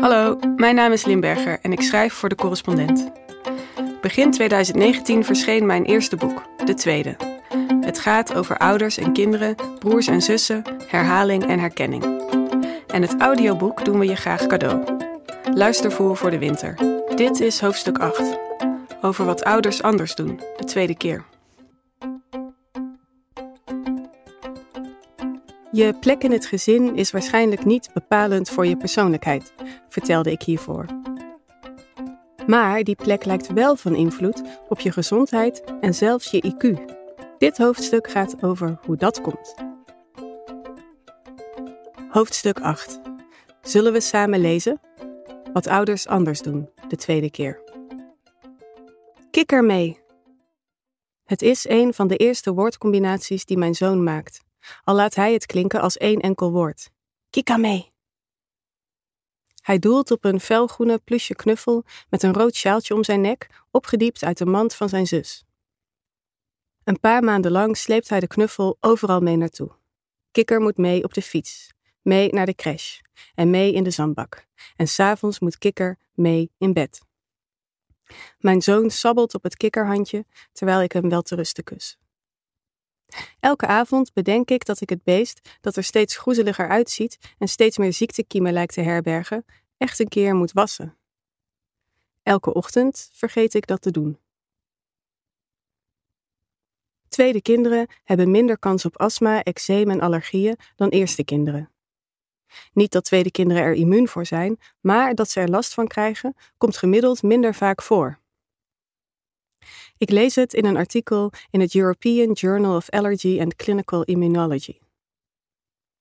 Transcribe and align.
Hallo, 0.00 0.38
mijn 0.56 0.74
naam 0.74 0.92
is 0.92 1.04
Limberger 1.04 1.58
en 1.62 1.72
ik 1.72 1.80
schrijf 1.80 2.12
voor 2.12 2.28
de 2.28 2.34
correspondent. 2.34 3.10
Begin 4.00 4.30
2019 4.30 5.24
verscheen 5.24 5.66
mijn 5.66 5.84
eerste 5.84 6.16
boek, 6.16 6.42
de 6.64 6.74
tweede. 6.74 7.16
Het 7.80 7.98
gaat 7.98 8.34
over 8.34 8.58
ouders 8.58 8.98
en 8.98 9.12
kinderen, 9.12 9.54
broers 9.78 10.06
en 10.06 10.22
zussen, 10.22 10.62
herhaling 10.86 11.46
en 11.46 11.58
herkenning. 11.58 12.04
En 12.86 13.02
het 13.02 13.20
audioboek 13.20 13.84
doen 13.84 13.98
we 13.98 14.06
je 14.06 14.16
graag 14.16 14.46
cadeau. 14.46 14.84
Luister 15.54 15.92
voor 15.92 16.16
voor 16.16 16.30
de 16.30 16.38
winter. 16.38 16.74
Dit 17.14 17.40
is 17.40 17.60
hoofdstuk 17.60 17.98
8. 17.98 18.38
Over 19.00 19.24
wat 19.24 19.44
ouders 19.44 19.82
anders 19.82 20.14
doen, 20.14 20.40
de 20.56 20.64
tweede 20.64 20.96
keer. 20.96 21.24
Je 25.78 25.94
plek 25.94 26.22
in 26.22 26.32
het 26.32 26.46
gezin 26.46 26.96
is 26.96 27.10
waarschijnlijk 27.10 27.64
niet 27.64 27.90
bepalend 27.92 28.50
voor 28.50 28.66
je 28.66 28.76
persoonlijkheid, 28.76 29.52
vertelde 29.88 30.30
ik 30.30 30.42
hiervoor. 30.42 30.86
Maar 32.46 32.82
die 32.82 32.94
plek 32.94 33.24
lijkt 33.24 33.52
wel 33.52 33.76
van 33.76 33.94
invloed 33.94 34.42
op 34.68 34.80
je 34.80 34.92
gezondheid 34.92 35.64
en 35.80 35.94
zelfs 35.94 36.30
je 36.30 36.54
IQ. 36.54 36.94
Dit 37.38 37.58
hoofdstuk 37.58 38.10
gaat 38.10 38.42
over 38.42 38.78
hoe 38.84 38.96
dat 38.96 39.20
komt. 39.20 39.54
Hoofdstuk 42.08 42.60
8. 42.60 43.00
Zullen 43.62 43.92
we 43.92 44.00
samen 44.00 44.40
lezen? 44.40 44.80
Wat 45.52 45.66
ouders 45.66 46.06
anders 46.06 46.42
doen, 46.42 46.68
de 46.88 46.96
tweede 46.96 47.30
keer. 47.30 47.62
Kikker 49.30 49.64
mee. 49.64 49.98
Het 51.24 51.42
is 51.42 51.68
een 51.68 51.94
van 51.94 52.08
de 52.08 52.16
eerste 52.16 52.52
woordcombinaties 52.52 53.44
die 53.44 53.58
mijn 53.58 53.74
zoon 53.74 54.02
maakt 54.02 54.46
al 54.84 54.94
laat 54.94 55.14
hij 55.14 55.32
het 55.32 55.46
klinken 55.46 55.80
als 55.80 55.96
één 55.96 56.20
enkel 56.20 56.52
woord. 56.52 56.90
Mee. 57.56 57.92
Hij 59.62 59.78
doelt 59.78 60.10
op 60.10 60.24
een 60.24 60.40
felgroene 60.40 60.98
plusje 60.98 61.34
knuffel 61.34 61.84
met 62.08 62.22
een 62.22 62.32
rood 62.32 62.54
sjaaltje 62.54 62.94
om 62.94 63.04
zijn 63.04 63.20
nek, 63.20 63.48
opgediept 63.70 64.24
uit 64.24 64.38
de 64.38 64.46
mand 64.46 64.74
van 64.74 64.88
zijn 64.88 65.06
zus. 65.06 65.44
Een 66.84 67.00
paar 67.00 67.22
maanden 67.22 67.50
lang 67.50 67.76
sleept 67.76 68.08
hij 68.08 68.20
de 68.20 68.26
knuffel 68.26 68.76
overal 68.80 69.20
mee 69.20 69.36
naartoe. 69.36 69.70
Kikker 70.30 70.60
moet 70.60 70.76
mee 70.76 71.04
op 71.04 71.14
de 71.14 71.22
fiets, 71.22 71.72
mee 72.02 72.32
naar 72.32 72.46
de 72.46 72.54
crash 72.54 72.98
en 73.34 73.50
mee 73.50 73.72
in 73.72 73.82
de 73.82 73.90
zandbak. 73.90 74.46
En 74.76 74.88
s'avonds 74.88 75.38
moet 75.38 75.58
Kikker 75.58 75.98
mee 76.14 76.50
in 76.58 76.72
bed. 76.72 77.00
Mijn 78.38 78.62
zoon 78.62 78.90
sabbelt 78.90 79.34
op 79.34 79.42
het 79.42 79.56
kikkerhandje 79.56 80.24
terwijl 80.52 80.82
ik 80.82 80.92
hem 80.92 81.08
wel 81.08 81.22
te 81.22 81.34
rusten 81.34 81.64
kus. 81.64 81.98
Elke 83.40 83.66
avond 83.66 84.12
bedenk 84.12 84.50
ik 84.50 84.64
dat 84.64 84.80
ik 84.80 84.88
het 84.88 85.02
beest, 85.02 85.56
dat 85.60 85.76
er 85.76 85.84
steeds 85.84 86.16
groezeliger 86.16 86.68
uitziet 86.68 87.18
en 87.38 87.48
steeds 87.48 87.78
meer 87.78 87.92
ziektekiemen 87.92 88.52
lijkt 88.52 88.74
te 88.74 88.80
herbergen, 88.80 89.44
echt 89.76 89.98
een 89.98 90.08
keer 90.08 90.34
moet 90.34 90.52
wassen. 90.52 90.96
Elke 92.22 92.54
ochtend 92.54 93.10
vergeet 93.12 93.54
ik 93.54 93.66
dat 93.66 93.82
te 93.82 93.90
doen. 93.90 94.18
Tweede 97.08 97.42
kinderen 97.42 97.86
hebben 98.04 98.30
minder 98.30 98.58
kans 98.58 98.84
op 98.84 98.98
astma, 98.98 99.42
eczeem 99.42 99.90
en 99.90 100.00
allergieën 100.00 100.56
dan 100.76 100.88
eerste 100.88 101.24
kinderen. 101.24 101.70
Niet 102.72 102.92
dat 102.92 103.04
tweede 103.04 103.30
kinderen 103.30 103.62
er 103.62 103.74
immuun 103.74 104.08
voor 104.08 104.26
zijn, 104.26 104.58
maar 104.80 105.14
dat 105.14 105.30
ze 105.30 105.40
er 105.40 105.48
last 105.48 105.74
van 105.74 105.86
krijgen, 105.86 106.34
komt 106.58 106.76
gemiddeld 106.76 107.22
minder 107.22 107.54
vaak 107.54 107.82
voor. 107.82 108.18
Ik 109.98 110.10
lees 110.10 110.34
het 110.34 110.54
in 110.54 110.64
een 110.64 110.76
artikel 110.76 111.32
in 111.50 111.60
het 111.60 111.74
European 111.74 112.32
Journal 112.32 112.76
of 112.76 112.90
Allergy 112.90 113.40
and 113.40 113.56
Clinical 113.56 114.02
Immunology. 114.02 114.78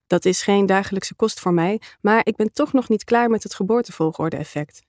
Dat 0.07 0.25
is 0.25 0.41
geen 0.41 0.65
dagelijkse 0.65 1.15
kost 1.15 1.39
voor 1.39 1.53
mij, 1.53 1.81
maar 2.01 2.21
ik 2.23 2.35
ben 2.35 2.53
toch 2.53 2.73
nog 2.73 2.89
niet 2.89 3.03
klaar 3.03 3.29
met 3.29 3.43
het 3.43 3.53
geboortevolgorde-effect. 3.53 4.81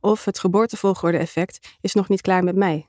Of 0.00 0.24
het 0.24 0.38
geboortevolgorde-effect 0.38 1.76
is 1.80 1.94
nog 1.94 2.08
niet 2.08 2.20
klaar 2.20 2.44
met 2.44 2.56
mij. 2.56 2.88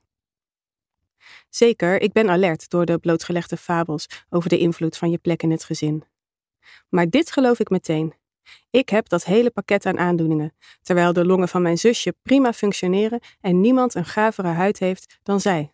Zeker, 1.49 2.01
ik 2.01 2.11
ben 2.11 2.29
alert 2.29 2.69
door 2.69 2.85
de 2.85 2.97
blootgelegde 2.97 3.57
fabels 3.57 4.07
over 4.29 4.49
de 4.49 4.57
invloed 4.57 4.97
van 4.97 5.09
je 5.09 5.17
plek 5.17 5.43
in 5.43 5.51
het 5.51 5.63
gezin. 5.63 6.03
Maar 6.89 7.09
dit 7.09 7.31
geloof 7.31 7.59
ik 7.59 7.69
meteen. 7.69 8.13
Ik 8.69 8.89
heb 8.89 9.09
dat 9.09 9.23
hele 9.23 9.51
pakket 9.51 9.85
aan 9.85 9.99
aandoeningen, 9.99 10.55
terwijl 10.81 11.13
de 11.13 11.25
longen 11.25 11.47
van 11.47 11.61
mijn 11.61 11.77
zusje 11.77 12.15
prima 12.21 12.53
functioneren 12.53 13.19
en 13.41 13.61
niemand 13.61 13.95
een 13.95 14.05
gavere 14.05 14.47
huid 14.47 14.79
heeft 14.79 15.19
dan 15.23 15.39
zij. 15.39 15.73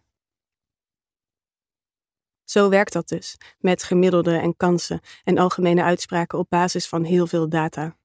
Zo 2.43 2.69
werkt 2.69 2.93
dat 2.93 3.07
dus, 3.07 3.37
met 3.59 3.83
gemiddelde 3.83 4.37
en 4.37 4.57
kansen 4.57 5.01
en 5.23 5.37
algemene 5.37 5.83
uitspraken 5.83 6.39
op 6.39 6.49
basis 6.49 6.87
van 6.87 7.03
heel 7.03 7.27
veel 7.27 7.49
data. 7.49 7.97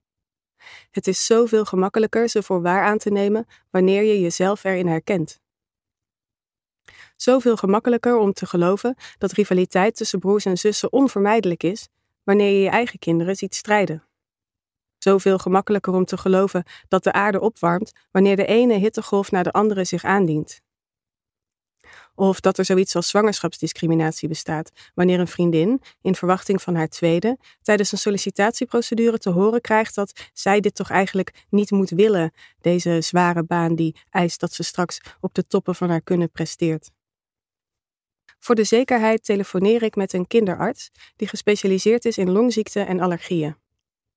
Het 0.91 1.07
is 1.07 1.25
zoveel 1.25 1.65
gemakkelijker 1.65 2.29
ze 2.29 2.43
voor 2.43 2.61
waar 2.61 2.83
aan 2.83 2.97
te 2.97 3.09
nemen 3.09 3.47
wanneer 3.69 4.03
je 4.03 4.19
jezelf 4.19 4.63
erin 4.63 4.87
herkent. 4.87 5.39
Zoveel 7.15 7.57
gemakkelijker 7.57 8.17
om 8.17 8.33
te 8.33 8.45
geloven 8.45 8.95
dat 9.17 9.31
rivaliteit 9.31 9.95
tussen 9.95 10.19
broers 10.19 10.45
en 10.45 10.57
zussen 10.57 10.91
onvermijdelijk 10.91 11.63
is 11.63 11.87
wanneer 12.23 12.51
je 12.51 12.61
je 12.61 12.69
eigen 12.69 12.99
kinderen 12.99 13.35
ziet 13.35 13.55
strijden. 13.55 14.03
Zoveel 15.05 15.37
gemakkelijker 15.37 15.93
om 15.93 16.05
te 16.05 16.17
geloven 16.17 16.63
dat 16.87 17.03
de 17.03 17.11
aarde 17.11 17.39
opwarmt 17.39 17.91
wanneer 18.11 18.35
de 18.35 18.45
ene 18.45 18.73
hittegolf 18.73 19.31
naar 19.31 19.43
de 19.43 19.51
andere 19.51 19.83
zich 19.83 20.03
aandient. 20.03 20.61
Of 22.15 22.39
dat 22.39 22.57
er 22.57 22.65
zoiets 22.65 22.95
als 22.95 23.07
zwangerschapsdiscriminatie 23.07 24.27
bestaat 24.27 24.71
wanneer 24.93 25.19
een 25.19 25.27
vriendin, 25.27 25.81
in 26.01 26.15
verwachting 26.15 26.61
van 26.61 26.75
haar 26.75 26.87
tweede, 26.87 27.37
tijdens 27.61 27.91
een 27.91 27.97
sollicitatieprocedure 27.97 29.17
te 29.17 29.29
horen 29.29 29.61
krijgt 29.61 29.95
dat 29.95 30.29
zij 30.33 30.59
dit 30.59 30.75
toch 30.75 30.89
eigenlijk 30.89 31.45
niet 31.49 31.71
moet 31.71 31.89
willen, 31.89 32.31
deze 32.61 33.01
zware 33.01 33.43
baan 33.43 33.75
die 33.75 33.95
eist 34.09 34.39
dat 34.39 34.53
ze 34.53 34.63
straks 34.63 35.01
op 35.19 35.33
de 35.33 35.47
toppen 35.47 35.75
van 35.75 35.89
haar 35.89 36.01
kunnen 36.01 36.31
presteert. 36.31 36.91
Voor 38.39 38.55
de 38.55 38.63
zekerheid 38.63 39.23
telefoneer 39.23 39.83
ik 39.83 39.95
met 39.95 40.13
een 40.13 40.27
kinderarts 40.27 40.91
die 41.15 41.27
gespecialiseerd 41.27 42.05
is 42.05 42.17
in 42.17 42.31
longziekte 42.31 42.79
en 42.79 42.99
allergieën. 42.99 43.63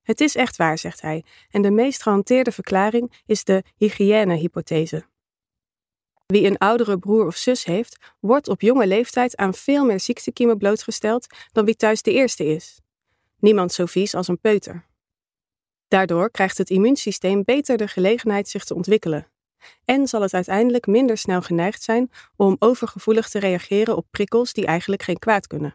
Het 0.08 0.20
is 0.20 0.36
echt 0.36 0.56
waar, 0.56 0.78
zegt 0.78 1.00
hij, 1.00 1.24
en 1.50 1.62
de 1.62 1.70
meest 1.70 2.02
gehanteerde 2.02 2.52
verklaring 2.52 3.22
is 3.26 3.44
de 3.44 3.62
hygiënehypothese. 3.76 5.04
Wie 6.26 6.46
een 6.46 6.58
oudere 6.58 6.98
broer 6.98 7.26
of 7.26 7.36
zus 7.36 7.64
heeft, 7.64 7.96
wordt 8.20 8.48
op 8.48 8.60
jonge 8.60 8.86
leeftijd 8.86 9.36
aan 9.36 9.54
veel 9.54 9.84
meer 9.84 10.00
ziektekiemen 10.00 10.58
blootgesteld 10.58 11.26
dan 11.52 11.64
wie 11.64 11.76
thuis 11.76 12.02
de 12.02 12.12
eerste 12.12 12.44
is. 12.44 12.80
Niemand 13.38 13.72
zo 13.72 13.86
vies 13.86 14.14
als 14.14 14.28
een 14.28 14.40
peuter. 14.40 14.86
Daardoor 15.88 16.30
krijgt 16.30 16.58
het 16.58 16.70
immuunsysteem 16.70 17.44
beter 17.44 17.76
de 17.76 17.88
gelegenheid 17.88 18.48
zich 18.48 18.64
te 18.64 18.74
ontwikkelen. 18.74 19.26
En 19.84 20.06
zal 20.06 20.22
het 20.22 20.34
uiteindelijk 20.34 20.86
minder 20.86 21.18
snel 21.18 21.42
geneigd 21.42 21.82
zijn 21.82 22.10
om 22.36 22.56
overgevoelig 22.58 23.28
te 23.28 23.38
reageren 23.38 23.96
op 23.96 24.06
prikkels 24.10 24.52
die 24.52 24.66
eigenlijk 24.66 25.02
geen 25.02 25.18
kwaad 25.18 25.46
kunnen. 25.46 25.74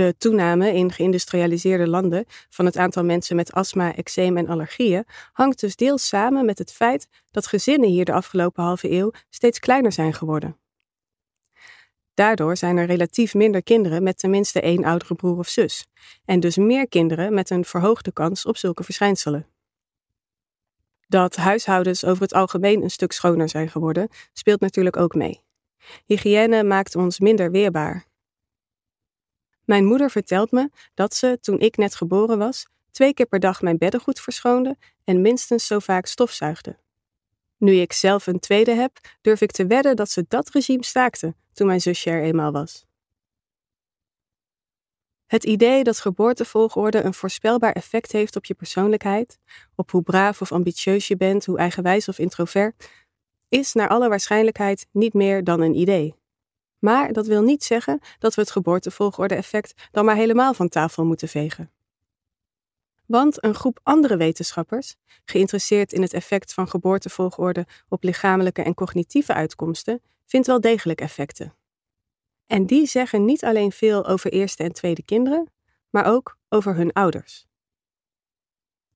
De 0.00 0.14
toename 0.18 0.72
in 0.72 0.92
geïndustrialiseerde 0.92 1.88
landen 1.88 2.24
van 2.48 2.64
het 2.64 2.76
aantal 2.76 3.04
mensen 3.04 3.36
met 3.36 3.52
astma, 3.52 3.96
eczeem 3.96 4.36
en 4.36 4.48
allergieën 4.48 5.04
hangt 5.32 5.60
dus 5.60 5.76
deels 5.76 6.08
samen 6.08 6.44
met 6.44 6.58
het 6.58 6.72
feit 6.72 7.08
dat 7.30 7.46
gezinnen 7.46 7.88
hier 7.88 8.04
de 8.04 8.12
afgelopen 8.12 8.62
halve 8.62 8.90
eeuw 8.90 9.10
steeds 9.30 9.58
kleiner 9.58 9.92
zijn 9.92 10.14
geworden. 10.14 10.56
Daardoor 12.14 12.56
zijn 12.56 12.76
er 12.76 12.86
relatief 12.86 13.34
minder 13.34 13.62
kinderen 13.62 14.02
met 14.02 14.18
tenminste 14.18 14.60
één 14.60 14.84
oudere 14.84 15.14
broer 15.14 15.38
of 15.38 15.48
zus, 15.48 15.86
en 16.24 16.40
dus 16.40 16.56
meer 16.56 16.88
kinderen 16.88 17.34
met 17.34 17.50
een 17.50 17.64
verhoogde 17.64 18.12
kans 18.12 18.46
op 18.46 18.56
zulke 18.56 18.84
verschijnselen. 18.84 19.46
Dat 21.08 21.36
huishoudens 21.36 22.04
over 22.04 22.22
het 22.22 22.34
algemeen 22.34 22.82
een 22.82 22.90
stuk 22.90 23.12
schoner 23.12 23.48
zijn 23.48 23.68
geworden, 23.68 24.08
speelt 24.32 24.60
natuurlijk 24.60 24.96
ook 24.96 25.14
mee. 25.14 25.40
Hygiëne 26.06 26.64
maakt 26.64 26.96
ons 26.96 27.20
minder 27.20 27.50
weerbaar 27.50 28.08
mijn 29.70 29.84
moeder 29.84 30.10
vertelt 30.10 30.50
me 30.50 30.70
dat 30.94 31.14
ze, 31.14 31.38
toen 31.40 31.60
ik 31.60 31.76
net 31.76 31.94
geboren 31.94 32.38
was, 32.38 32.66
twee 32.90 33.14
keer 33.14 33.26
per 33.26 33.40
dag 33.40 33.62
mijn 33.62 33.78
beddengoed 33.78 34.20
verschoonde 34.20 34.76
en 35.04 35.20
minstens 35.20 35.66
zo 35.66 35.78
vaak 35.78 36.06
stofzuigde. 36.06 36.78
Nu 37.56 37.72
ik 37.72 37.92
zelf 37.92 38.26
een 38.26 38.38
tweede 38.38 38.74
heb, 38.74 38.98
durf 39.20 39.40
ik 39.40 39.50
te 39.50 39.66
wedden 39.66 39.96
dat 39.96 40.10
ze 40.10 40.24
dat 40.28 40.50
regime 40.50 40.84
staakte 40.84 41.34
toen 41.52 41.66
mijn 41.66 41.80
zusje 41.80 42.10
er 42.10 42.22
eenmaal 42.22 42.52
was. 42.52 42.86
Het 45.26 45.44
idee 45.44 45.84
dat 45.84 46.00
geboortevolgorde 46.00 47.02
een 47.02 47.14
voorspelbaar 47.14 47.72
effect 47.72 48.12
heeft 48.12 48.36
op 48.36 48.44
je 48.44 48.54
persoonlijkheid, 48.54 49.38
op 49.74 49.90
hoe 49.90 50.02
braaf 50.02 50.40
of 50.40 50.52
ambitieus 50.52 51.08
je 51.08 51.16
bent, 51.16 51.46
hoe 51.46 51.58
eigenwijs 51.58 52.08
of 52.08 52.18
introvert, 52.18 52.90
is 53.48 53.72
naar 53.72 53.88
alle 53.88 54.08
waarschijnlijkheid 54.08 54.86
niet 54.92 55.14
meer 55.14 55.44
dan 55.44 55.60
een 55.60 55.74
idee. 55.74 56.19
Maar 56.80 57.12
dat 57.12 57.26
wil 57.26 57.42
niet 57.42 57.64
zeggen 57.64 58.00
dat 58.18 58.34
we 58.34 58.40
het 58.40 58.50
geboortevolgorde-effect 58.50 59.88
dan 59.90 60.04
maar 60.04 60.16
helemaal 60.16 60.54
van 60.54 60.68
tafel 60.68 61.04
moeten 61.04 61.28
vegen. 61.28 61.70
Want 63.06 63.44
een 63.44 63.54
groep 63.54 63.80
andere 63.82 64.16
wetenschappers, 64.16 64.96
geïnteresseerd 65.24 65.92
in 65.92 66.02
het 66.02 66.12
effect 66.12 66.54
van 66.54 66.68
geboortevolgorde 66.68 67.66
op 67.88 68.02
lichamelijke 68.02 68.62
en 68.62 68.74
cognitieve 68.74 69.34
uitkomsten, 69.34 70.02
vindt 70.26 70.46
wel 70.46 70.60
degelijk 70.60 71.00
effecten. 71.00 71.54
En 72.46 72.66
die 72.66 72.86
zeggen 72.86 73.24
niet 73.24 73.44
alleen 73.44 73.72
veel 73.72 74.06
over 74.06 74.32
eerste 74.32 74.62
en 74.62 74.72
tweede 74.72 75.02
kinderen, 75.02 75.52
maar 75.90 76.04
ook 76.04 76.36
over 76.48 76.74
hun 76.74 76.92
ouders. 76.92 77.46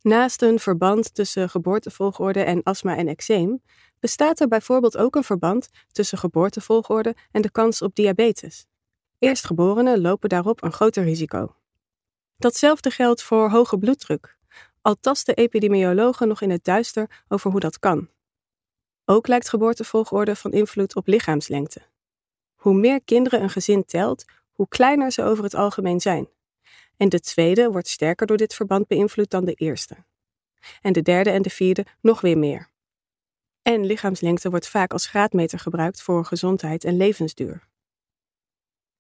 Naast 0.04 0.42
een 0.42 0.58
verband 0.58 1.14
tussen 1.14 1.50
geboortevolgorde 1.50 2.42
en 2.42 2.62
astma 2.62 2.96
en 2.96 3.08
eczeem, 3.08 3.62
bestaat 4.00 4.40
er 4.40 4.48
bijvoorbeeld 4.48 4.96
ook 4.96 5.14
een 5.14 5.24
verband 5.24 5.68
tussen 5.92 6.18
geboortevolgorde 6.18 7.16
en 7.30 7.42
de 7.42 7.50
kans 7.50 7.82
op 7.82 7.94
diabetes. 7.94 8.66
Eerstgeborenen 9.18 10.00
lopen 10.00 10.28
daarop 10.28 10.62
een 10.62 10.72
groter 10.72 11.04
risico. 11.04 11.56
Datzelfde 12.36 12.90
geldt 12.90 13.22
voor 13.22 13.50
hoge 13.50 13.78
bloeddruk, 13.78 14.38
al 14.80 14.94
tasten 15.00 15.36
epidemiologen 15.36 16.28
nog 16.28 16.40
in 16.40 16.50
het 16.50 16.64
duister 16.64 17.22
over 17.28 17.50
hoe 17.50 17.60
dat 17.60 17.78
kan. 17.78 18.08
Ook 19.04 19.26
lijkt 19.26 19.48
geboortevolgorde 19.48 20.36
van 20.36 20.52
invloed 20.52 20.96
op 20.96 21.06
lichaamslengte. 21.06 21.82
Hoe 22.54 22.74
meer 22.74 23.00
kinderen 23.04 23.42
een 23.42 23.50
gezin 23.50 23.84
telt, 23.84 24.24
hoe 24.52 24.68
kleiner 24.68 25.12
ze 25.12 25.22
over 25.22 25.44
het 25.44 25.54
algemeen 25.54 26.00
zijn. 26.00 26.28
En 26.96 27.08
de 27.08 27.20
tweede 27.20 27.70
wordt 27.70 27.88
sterker 27.88 28.26
door 28.26 28.36
dit 28.36 28.54
verband 28.54 28.86
beïnvloed 28.86 29.30
dan 29.30 29.44
de 29.44 29.54
eerste. 29.54 29.96
En 30.80 30.92
de 30.92 31.02
derde 31.02 31.30
en 31.30 31.42
de 31.42 31.50
vierde 31.50 31.86
nog 32.00 32.20
weer 32.20 32.38
meer. 32.38 32.70
En 33.62 33.84
lichaamslengte 33.84 34.50
wordt 34.50 34.68
vaak 34.68 34.92
als 34.92 35.06
graadmeter 35.06 35.58
gebruikt 35.58 36.02
voor 36.02 36.24
gezondheid 36.24 36.84
en 36.84 36.96
levensduur. 36.96 37.68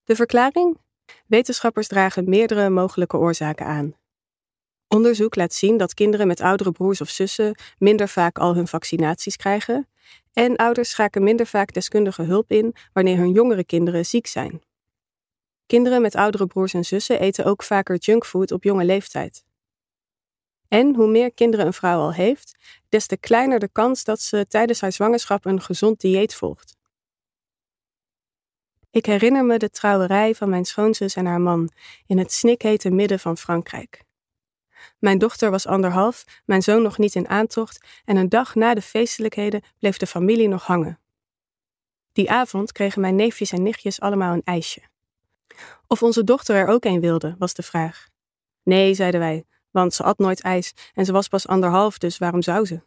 De 0.04 0.16
verklaring? 0.16 0.78
Wetenschappers 1.26 1.86
dragen 1.86 2.28
meerdere 2.28 2.70
mogelijke 2.70 3.16
oorzaken 3.16 3.66
aan. 3.66 3.94
Onderzoek 4.88 5.36
laat 5.36 5.54
zien 5.54 5.76
dat 5.76 5.94
kinderen 5.94 6.26
met 6.26 6.40
oudere 6.40 6.72
broers 6.72 7.00
of 7.00 7.08
zussen 7.08 7.58
minder 7.78 8.08
vaak 8.08 8.38
al 8.38 8.54
hun 8.54 8.68
vaccinaties 8.68 9.36
krijgen 9.36 9.88
en 10.32 10.56
ouders 10.56 10.90
schaken 10.90 11.22
minder 11.22 11.46
vaak 11.46 11.72
deskundige 11.72 12.22
hulp 12.22 12.50
in 12.50 12.74
wanneer 12.92 13.16
hun 13.16 13.32
jongere 13.32 13.64
kinderen 13.64 14.06
ziek 14.06 14.26
zijn. 14.26 14.62
Kinderen 15.66 16.02
met 16.02 16.14
oudere 16.14 16.46
broers 16.46 16.74
en 16.74 16.84
zussen 16.84 17.20
eten 17.20 17.44
ook 17.44 17.62
vaker 17.62 17.96
junkfood 17.96 18.52
op 18.52 18.64
jonge 18.64 18.84
leeftijd. 18.84 19.44
En 20.68 20.94
hoe 20.94 21.08
meer 21.08 21.32
kinderen 21.32 21.66
een 21.66 21.72
vrouw 21.72 22.00
al 22.00 22.12
heeft, 22.12 22.58
des 22.88 23.06
te 23.06 23.16
kleiner 23.16 23.58
de 23.58 23.68
kans 23.68 24.04
dat 24.04 24.20
ze 24.20 24.46
tijdens 24.48 24.80
haar 24.80 24.92
zwangerschap 24.92 25.44
een 25.44 25.62
gezond 25.62 26.00
dieet 26.00 26.34
volgt. 26.34 26.76
Ik 28.90 29.06
herinner 29.06 29.44
me 29.44 29.58
de 29.58 29.70
trouwerij 29.70 30.34
van 30.34 30.48
mijn 30.48 30.64
schoonzus 30.64 31.16
en 31.16 31.26
haar 31.26 31.40
man 31.40 31.70
in 32.06 32.18
het 32.18 32.32
snikhete 32.32 32.90
midden 32.90 33.20
van 33.20 33.36
Frankrijk. 33.36 34.04
Mijn 34.98 35.18
dochter 35.18 35.50
was 35.50 35.66
anderhalf, 35.66 36.24
mijn 36.44 36.62
zoon 36.62 36.82
nog 36.82 36.98
niet 36.98 37.14
in 37.14 37.28
aantocht 37.28 37.86
en 38.04 38.16
een 38.16 38.28
dag 38.28 38.54
na 38.54 38.74
de 38.74 38.82
feestelijkheden 38.82 39.62
bleef 39.78 39.96
de 39.96 40.06
familie 40.06 40.48
nog 40.48 40.66
hangen. 40.66 41.00
Die 42.12 42.30
avond 42.30 42.72
kregen 42.72 43.00
mijn 43.00 43.14
neefjes 43.14 43.52
en 43.52 43.62
nichtjes 43.62 44.00
allemaal 44.00 44.32
een 44.32 44.44
ijsje. 44.44 44.82
Of 45.86 46.02
onze 46.02 46.24
dochter 46.24 46.56
er 46.56 46.66
ook 46.66 46.84
een 46.84 47.00
wilde, 47.00 47.34
was 47.38 47.54
de 47.54 47.62
vraag. 47.62 48.08
Nee, 48.62 48.94
zeiden 48.94 49.20
wij, 49.20 49.44
want 49.70 49.94
ze 49.94 50.02
at 50.02 50.18
nooit 50.18 50.40
ijs 50.40 50.72
en 50.94 51.04
ze 51.04 51.12
was 51.12 51.28
pas 51.28 51.46
anderhalf, 51.46 51.98
dus 51.98 52.18
waarom 52.18 52.42
zou 52.42 52.64
ze? 52.64 52.80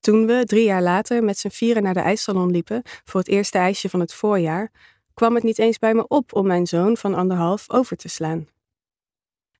Toen 0.00 0.26
we 0.26 0.44
drie 0.44 0.64
jaar 0.64 0.82
later 0.82 1.24
met 1.24 1.38
z'n 1.38 1.48
vieren 1.48 1.82
naar 1.82 1.94
de 1.94 2.00
ijssalon 2.00 2.50
liepen 2.50 2.82
voor 3.04 3.20
het 3.20 3.28
eerste 3.28 3.58
ijsje 3.58 3.88
van 3.88 4.00
het 4.00 4.14
voorjaar, 4.14 4.70
kwam 5.14 5.34
het 5.34 5.44
niet 5.44 5.58
eens 5.58 5.78
bij 5.78 5.94
me 5.94 6.08
op 6.08 6.34
om 6.34 6.46
mijn 6.46 6.66
zoon 6.66 6.96
van 6.96 7.14
anderhalf 7.14 7.70
over 7.70 7.96
te 7.96 8.08
slaan. 8.08 8.48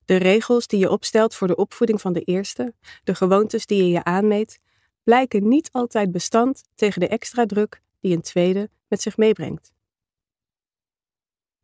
De 0.05 0.17
regels 0.17 0.67
die 0.67 0.79
je 0.79 0.91
opstelt 0.91 1.35
voor 1.35 1.47
de 1.47 1.57
opvoeding 1.57 2.01
van 2.01 2.13
de 2.13 2.21
eerste, 2.21 2.75
de 3.05 3.15
gewoontes 3.15 3.67
die 3.67 3.83
je 3.83 3.91
je 3.91 4.05
aanmeet, 4.05 4.61
blijken 5.03 5.49
niet 5.49 5.69
altijd 5.73 6.13
bestand 6.13 6.63
tegen 6.75 7.01
de 7.01 7.09
extra 7.09 7.47
druk 7.47 7.83
die 8.01 8.15
een 8.15 8.23
tweede 8.23 8.71
met 8.89 9.03
zich 9.03 9.17
meebrengt. 9.17 9.72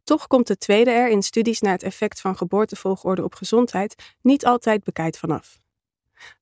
Toch 0.09 0.27
komt 0.27 0.47
de 0.47 0.57
tweede 0.57 0.91
er 0.91 1.09
in 1.09 1.23
studies 1.23 1.61
naar 1.61 1.73
het 1.73 1.83
effect 1.83 2.21
van 2.21 2.37
geboortevolgorde 2.37 3.25
op 3.25 3.35
gezondheid 3.35 4.15
niet 4.23 4.47
altijd 4.47 4.85
bekijkt 4.85 5.19
vanaf. 5.19 5.59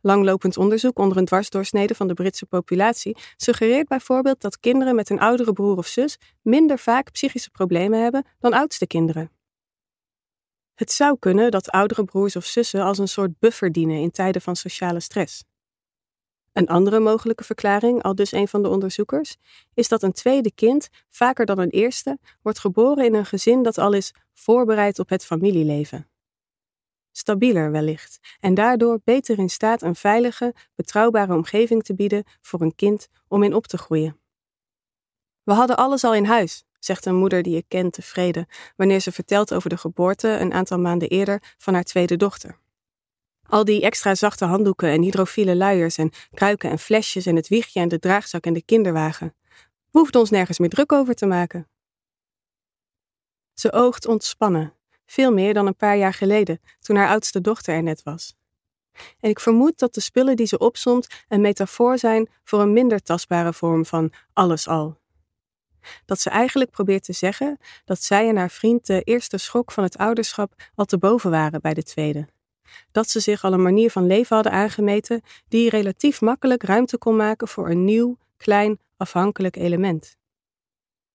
Langlopend 0.00 0.56
onderzoek 0.56 0.98
onder 0.98 1.16
een 1.16 1.24
dwarsdoorsnede 1.24 1.94
van 1.94 2.08
de 2.08 2.14
Britse 2.14 2.46
populatie 2.46 3.16
suggereert 3.36 3.88
bijvoorbeeld 3.88 4.40
dat 4.40 4.60
kinderen 4.60 4.94
met 4.94 5.10
een 5.10 5.20
oudere 5.20 5.52
broer 5.52 5.76
of 5.76 5.86
zus 5.86 6.18
minder 6.42 6.78
vaak 6.78 7.12
psychische 7.12 7.50
problemen 7.50 8.02
hebben 8.02 8.26
dan 8.38 8.52
oudste 8.52 8.86
kinderen. 8.86 9.30
Het 10.74 10.92
zou 10.92 11.16
kunnen 11.18 11.50
dat 11.50 11.70
oudere 11.70 12.04
broers 12.04 12.36
of 12.36 12.44
zussen 12.44 12.82
als 12.82 12.98
een 12.98 13.08
soort 13.08 13.38
buffer 13.38 13.72
dienen 13.72 14.00
in 14.00 14.10
tijden 14.10 14.42
van 14.42 14.56
sociale 14.56 15.00
stress. 15.00 15.44
Een 16.56 16.68
andere 16.68 17.00
mogelijke 17.00 17.44
verklaring, 17.44 18.02
al 18.02 18.14
dus 18.14 18.32
een 18.32 18.48
van 18.48 18.62
de 18.62 18.68
onderzoekers, 18.68 19.36
is 19.74 19.88
dat 19.88 20.02
een 20.02 20.12
tweede 20.12 20.52
kind, 20.54 20.88
vaker 21.08 21.46
dan 21.46 21.58
een 21.58 21.70
eerste, 21.70 22.18
wordt 22.42 22.58
geboren 22.58 23.04
in 23.04 23.14
een 23.14 23.26
gezin 23.26 23.62
dat 23.62 23.78
al 23.78 23.92
is 23.92 24.14
voorbereid 24.34 24.98
op 24.98 25.08
het 25.08 25.24
familieleven. 25.24 26.08
Stabieler 27.12 27.70
wellicht, 27.70 28.18
en 28.40 28.54
daardoor 28.54 29.00
beter 29.04 29.38
in 29.38 29.48
staat 29.48 29.82
een 29.82 29.94
veilige, 29.94 30.54
betrouwbare 30.74 31.34
omgeving 31.34 31.82
te 31.82 31.94
bieden 31.94 32.24
voor 32.40 32.60
een 32.60 32.74
kind 32.74 33.08
om 33.28 33.42
in 33.42 33.54
op 33.54 33.66
te 33.66 33.78
groeien. 33.78 34.20
We 35.42 35.52
hadden 35.52 35.76
alles 35.76 36.04
al 36.04 36.14
in 36.14 36.24
huis, 36.24 36.64
zegt 36.78 37.06
een 37.06 37.16
moeder 37.16 37.42
die 37.42 37.56
ik 37.56 37.64
ken 37.68 37.90
tevreden 37.90 38.46
wanneer 38.76 39.00
ze 39.00 39.12
vertelt 39.12 39.54
over 39.54 39.70
de 39.70 39.76
geboorte 39.76 40.28
een 40.28 40.52
aantal 40.52 40.78
maanden 40.78 41.08
eerder 41.08 41.54
van 41.58 41.74
haar 41.74 41.84
tweede 41.84 42.16
dochter. 42.16 42.58
Al 43.48 43.64
die 43.64 43.82
extra 43.82 44.14
zachte 44.14 44.44
handdoeken 44.44 44.88
en 44.88 45.02
hydrofiele 45.02 45.56
luiers 45.56 45.98
en 45.98 46.12
kruiken 46.34 46.70
en 46.70 46.78
flesjes 46.78 47.26
en 47.26 47.36
het 47.36 47.48
wiegje 47.48 47.80
en 47.80 47.88
de 47.88 47.98
draagzak 47.98 48.44
en 48.44 48.52
de 48.52 48.62
kinderwagen. 48.62 49.34
We 49.90 49.98
hoefden 49.98 50.20
ons 50.20 50.30
nergens 50.30 50.58
meer 50.58 50.68
druk 50.68 50.92
over 50.92 51.14
te 51.14 51.26
maken. 51.26 51.68
Ze 53.54 53.72
oogt 53.72 54.06
ontspannen, 54.06 54.74
veel 55.06 55.32
meer 55.32 55.54
dan 55.54 55.66
een 55.66 55.76
paar 55.76 55.96
jaar 55.96 56.14
geleden, 56.14 56.60
toen 56.80 56.96
haar 56.96 57.08
oudste 57.08 57.40
dochter 57.40 57.74
er 57.74 57.82
net 57.82 58.02
was. 58.02 58.34
En 59.20 59.30
ik 59.30 59.40
vermoed 59.40 59.78
dat 59.78 59.94
de 59.94 60.00
spullen 60.00 60.36
die 60.36 60.46
ze 60.46 60.58
opsomt 60.58 61.06
een 61.28 61.40
metafoor 61.40 61.98
zijn 61.98 62.28
voor 62.44 62.60
een 62.60 62.72
minder 62.72 63.02
tastbare 63.02 63.52
vorm 63.52 63.86
van 63.86 64.12
alles 64.32 64.68
al 64.68 64.98
dat 66.04 66.20
ze 66.20 66.30
eigenlijk 66.30 66.70
probeert 66.70 67.04
te 67.04 67.12
zeggen 67.12 67.58
dat 67.84 68.02
zij 68.02 68.28
en 68.28 68.36
haar 68.36 68.50
vriend 68.50 68.86
de 68.86 69.02
eerste 69.02 69.38
schok 69.38 69.72
van 69.72 69.84
het 69.84 69.96
ouderschap 69.96 70.54
al 70.74 70.84
te 70.84 70.98
boven 70.98 71.30
waren 71.30 71.60
bij 71.60 71.74
de 71.74 71.82
tweede. 71.82 72.26
Dat 72.92 73.08
ze 73.08 73.20
zich 73.20 73.44
al 73.44 73.52
een 73.52 73.62
manier 73.62 73.90
van 73.90 74.06
leven 74.06 74.34
hadden 74.34 74.52
aangemeten 74.52 75.22
die 75.48 75.70
relatief 75.70 76.20
makkelijk 76.20 76.62
ruimte 76.62 76.98
kon 76.98 77.16
maken 77.16 77.48
voor 77.48 77.70
een 77.70 77.84
nieuw, 77.84 78.18
klein, 78.36 78.78
afhankelijk 78.96 79.56
element. 79.56 80.16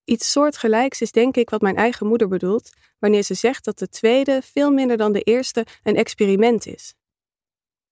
Iets 0.03 0.31
soortgelijks 0.31 1.01
is 1.01 1.11
denk 1.11 1.35
ik 1.37 1.49
wat 1.49 1.61
mijn 1.61 1.75
eigen 1.75 2.07
moeder 2.07 2.27
bedoelt 2.27 2.69
wanneer 2.99 3.23
ze 3.23 3.33
zegt 3.33 3.65
dat 3.65 3.79
de 3.79 3.89
tweede 3.89 4.41
veel 4.43 4.71
minder 4.71 4.97
dan 4.97 5.11
de 5.11 5.21
eerste 5.21 5.65
een 5.83 5.95
experiment 5.95 6.65
is. 6.65 6.93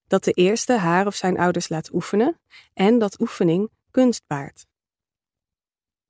Dat 0.07 0.23
de 0.23 0.31
eerste 0.31 0.73
haar 0.73 1.07
of 1.07 1.15
zijn 1.15 1.39
ouders 1.39 1.69
laat 1.69 1.93
oefenen 1.93 2.39
en 2.73 2.99
dat 2.99 3.19
oefening 3.21 3.69
kunst 3.91 4.23
baart. 4.27 4.65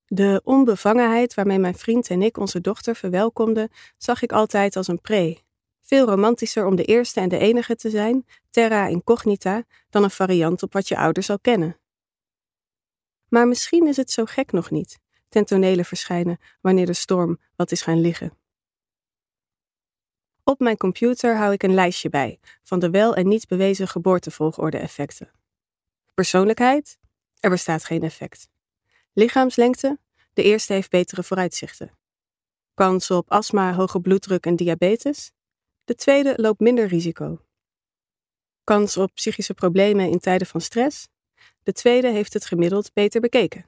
De 0.06 0.41
onbevangenheid 0.44 1.34
waarmee 1.34 1.60
mijn 1.60 1.77
vriend 1.77 2.10
en 2.10 2.22
ik 2.22 2.38
onze 2.38 2.62
dochter 2.62 2.96
verwelkomden, 2.96 3.70
zag 3.98 4.22
ik 4.22 4.32
altijd 4.32 4.75
als 4.75 4.88
een 4.88 5.01
pre. 5.01 5.38
Veel 5.89 6.05
romantischer 6.05 6.65
om 6.65 6.75
de 6.75 6.84
eerste 6.84 7.19
en 7.19 7.29
de 7.29 7.38
enige 7.38 7.75
te 7.75 7.89
zijn, 7.89 8.25
terra 8.50 8.88
incognita, 8.88 9.63
dan 9.89 10.03
een 10.03 10.12
variant 10.12 10.63
op 10.63 10.74
wat 10.74 10.88
je 10.88 10.98
ouders 10.98 11.29
al 11.29 11.39
kennen. 11.39 11.79
Maar 13.27 13.48
misschien 13.48 13.88
is 13.88 13.98
het 13.98 14.12
zo 14.12 14.25
gek 14.25 14.51
nog 14.51 14.72
niet, 14.72 15.00
ten 15.29 15.46
tonele 15.46 15.84
verschijnen 15.84 16.39
wanneer 16.62 16.86
de 16.86 16.93
storm 16.93 17.39
wat 17.55 17.72
is 17.72 17.81
gaan 17.81 18.01
liggen. 18.01 18.38
Op 20.43 20.60
mijn 20.60 20.77
computer 20.77 21.38
hou 21.38 21.53
ik 21.53 21.63
een 21.63 21.74
lijstje 21.74 22.10
bij 22.10 22.39
van 22.63 22.79
de 22.79 22.89
wel 22.89 23.15
en 23.15 23.27
niet 23.27 23.48
bewezen 23.48 23.88
geboortevolgorde-effecten. 23.88 25.31
Persoonlijkheid? 26.13 26.98
Er 27.39 27.50
bestaat 27.50 27.84
geen 27.84 28.03
effect. 28.03 28.50
Lichaamslengte? 29.13 30.00
De 30.34 30.43
eerste 30.43 30.74
heeft 30.74 30.89
betere 30.89 31.24
vooruitzichten. 31.24 31.98
Kans 32.74 33.12
op 33.12 33.31
astma, 33.31 33.74
hoge 33.74 34.01
bloeddruk 34.01 34.46
en 34.46 34.55
diabetes? 34.55 35.31
De 35.89 35.96
tweede 35.96 36.34
loopt 36.36 36.60
minder 36.60 36.88
risico. 36.88 37.41
Kans 38.63 38.98
op 38.98 39.13
psychische 39.13 39.53
problemen 39.53 40.10
in 40.10 40.19
tijden 40.19 40.48
van 40.48 40.62
stress? 40.62 41.08
De 41.63 41.72
tweede 41.72 42.08
heeft 42.08 42.34
het 42.34 42.46
gemiddeld 42.46 42.93
beter 42.93 43.22
bekeken. 43.22 43.65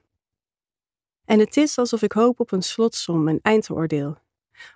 En 1.26 1.40
het 1.40 1.58
is 1.58 1.78
alsof 1.78 2.02
ik 2.02 2.12
hoop 2.12 2.40
op 2.40 2.52
een 2.52 2.62
slotsom, 2.62 3.28
een 3.28 3.40
eindoordeel. 3.42 4.18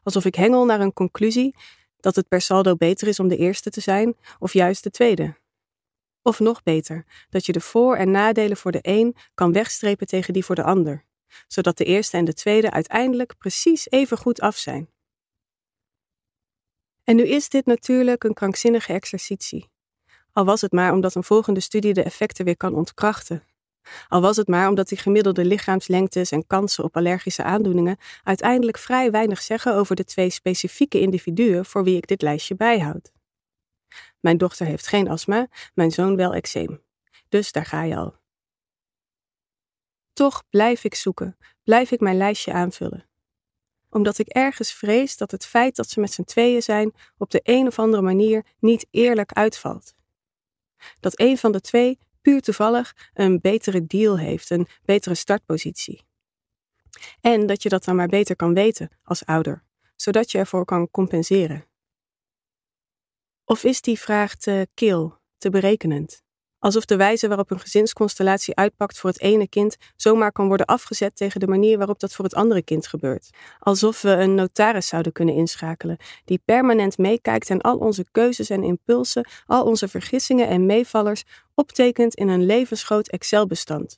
Alsof 0.03 0.25
ik 0.25 0.35
hengel 0.35 0.65
naar 0.65 0.79
een 0.79 0.93
conclusie 0.93 1.55
dat 1.99 2.15
het 2.15 2.27
per 2.27 2.41
saldo 2.41 2.75
beter 2.75 3.07
is 3.07 3.19
om 3.19 3.27
de 3.27 3.37
eerste 3.37 3.69
te 3.69 3.81
zijn 3.81 4.15
of 4.39 4.53
juist 4.53 4.83
de 4.83 4.91
tweede. 4.91 5.37
Of 6.21 6.39
nog 6.39 6.63
beter, 6.63 7.05
dat 7.29 7.45
je 7.45 7.51
de 7.51 7.61
voor- 7.61 7.95
en 7.95 8.11
nadelen 8.11 8.57
voor 8.57 8.71
de 8.71 8.79
een 8.81 9.15
kan 9.33 9.51
wegstrepen 9.51 10.07
tegen 10.07 10.33
die 10.33 10.45
voor 10.45 10.55
de 10.55 10.63
ander, 10.63 11.05
zodat 11.47 11.77
de 11.77 11.85
eerste 11.85 12.17
en 12.17 12.25
de 12.25 12.33
tweede 12.33 12.71
uiteindelijk 12.71 13.37
precies 13.37 13.89
even 13.89 14.17
goed 14.17 14.41
af 14.41 14.57
zijn. 14.57 14.94
En 17.05 17.15
nu 17.15 17.23
is 17.27 17.49
dit 17.49 17.65
natuurlijk 17.65 18.23
een 18.23 18.33
krankzinnige 18.33 18.93
exercitie. 18.93 19.69
Al 20.31 20.45
was 20.45 20.61
het 20.61 20.71
maar 20.71 20.93
omdat 20.93 21.15
een 21.15 21.23
volgende 21.23 21.59
studie 21.59 21.93
de 21.93 22.03
effecten 22.03 22.45
weer 22.45 22.57
kan 22.57 22.75
ontkrachten. 22.75 23.43
Al 24.07 24.21
was 24.21 24.37
het 24.37 24.47
maar 24.47 24.69
omdat 24.69 24.87
die 24.87 24.97
gemiddelde 24.97 25.45
lichaamslengtes 25.45 26.31
en 26.31 26.47
kansen 26.47 26.83
op 26.83 26.95
allergische 26.95 27.43
aandoeningen 27.43 27.97
uiteindelijk 28.23 28.77
vrij 28.77 29.11
weinig 29.11 29.41
zeggen 29.41 29.75
over 29.75 29.95
de 29.95 30.03
twee 30.03 30.29
specifieke 30.29 30.99
individuen 30.99 31.65
voor 31.65 31.83
wie 31.83 31.97
ik 31.97 32.07
dit 32.07 32.21
lijstje 32.21 32.55
bijhoud. 32.55 33.11
Mijn 34.19 34.37
dochter 34.37 34.65
heeft 34.65 34.87
geen 34.87 35.09
astma, 35.09 35.47
mijn 35.73 35.91
zoon 35.91 36.15
wel 36.15 36.33
eczeem. 36.33 36.81
Dus 37.29 37.51
daar 37.51 37.65
ga 37.65 37.83
je 37.83 37.95
al. 37.95 38.15
Toch 40.13 40.43
blijf 40.49 40.83
ik 40.83 40.95
zoeken, 40.95 41.37
blijf 41.63 41.91
ik 41.91 41.99
mijn 41.99 42.17
lijstje 42.17 42.53
aanvullen. 42.53 43.05
Omdat 43.95 44.17
ik 44.17 44.27
ergens 44.27 44.73
vrees 44.73 45.17
dat 45.17 45.31
het 45.31 45.45
feit 45.45 45.75
dat 45.75 45.89
ze 45.89 45.99
met 45.99 46.11
z'n 46.11 46.23
tweeën 46.23 46.61
zijn 46.61 46.93
op 47.17 47.31
de 47.31 47.39
een 47.43 47.67
of 47.67 47.79
andere 47.79 48.03
manier 48.03 48.45
niet 48.59 48.87
eerlijk 48.91 49.31
uitvalt. 49.31 49.93
Dat 50.99 51.19
een 51.19 51.37
van 51.37 51.51
de 51.51 51.61
twee 51.61 51.99
puur 52.21 52.41
toevallig 52.41 53.09
een 53.13 53.39
betere 53.41 53.85
deal 53.85 54.17
heeft, 54.17 54.49
een 54.49 54.67
betere 54.85 55.15
startpositie. 55.15 56.05
En 57.21 57.45
dat 57.45 57.63
je 57.63 57.69
dat 57.69 57.83
dan 57.83 57.95
maar 57.95 58.07
beter 58.07 58.35
kan 58.35 58.53
weten 58.53 58.89
als 59.03 59.25
ouder, 59.25 59.63
zodat 59.95 60.31
je 60.31 60.37
ervoor 60.37 60.65
kan 60.65 60.89
compenseren. 60.91 61.65
Of 63.45 63.63
is 63.63 63.81
die 63.81 63.99
vraag 63.99 64.35
te 64.35 64.67
kil, 64.73 65.17
te 65.37 65.49
berekenend? 65.49 66.24
Alsof 66.65 66.85
de 66.85 66.95
wijze 66.95 67.27
waarop 67.27 67.51
een 67.51 67.59
gezinsconstellatie 67.59 68.55
uitpakt 68.55 68.99
voor 68.99 69.09
het 69.09 69.21
ene 69.21 69.47
kind 69.47 69.77
zomaar 69.95 70.31
kan 70.31 70.47
worden 70.47 70.65
afgezet 70.65 71.15
tegen 71.15 71.39
de 71.39 71.47
manier 71.47 71.77
waarop 71.77 71.99
dat 71.99 72.13
voor 72.13 72.25
het 72.25 72.33
andere 72.33 72.63
kind 72.63 72.87
gebeurt. 72.87 73.29
Alsof 73.59 74.01
we 74.01 74.09
een 74.09 74.35
notaris 74.35 74.87
zouden 74.87 75.11
kunnen 75.11 75.35
inschakelen, 75.35 75.97
die 76.23 76.41
permanent 76.45 76.97
meekijkt 76.97 77.49
en 77.49 77.61
al 77.61 77.77
onze 77.77 78.05
keuzes 78.11 78.49
en 78.49 78.63
impulsen, 78.63 79.27
al 79.45 79.63
onze 79.65 79.87
vergissingen 79.87 80.47
en 80.47 80.65
meevallers 80.65 81.23
optekent 81.55 82.15
in 82.15 82.27
een 82.27 82.45
levensgroot 82.45 83.07
Excel-bestand. 83.07 83.97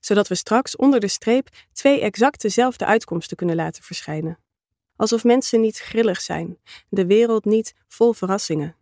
Zodat 0.00 0.28
we 0.28 0.34
straks 0.34 0.76
onder 0.76 1.00
de 1.00 1.08
streep 1.08 1.48
twee 1.72 2.00
exact 2.00 2.42
dezelfde 2.42 2.84
uitkomsten 2.84 3.36
kunnen 3.36 3.56
laten 3.56 3.82
verschijnen. 3.82 4.38
Alsof 4.96 5.24
mensen 5.24 5.60
niet 5.60 5.78
grillig 5.78 6.20
zijn, 6.20 6.58
de 6.88 7.06
wereld 7.06 7.44
niet 7.44 7.74
vol 7.88 8.12
verrassingen. 8.12 8.76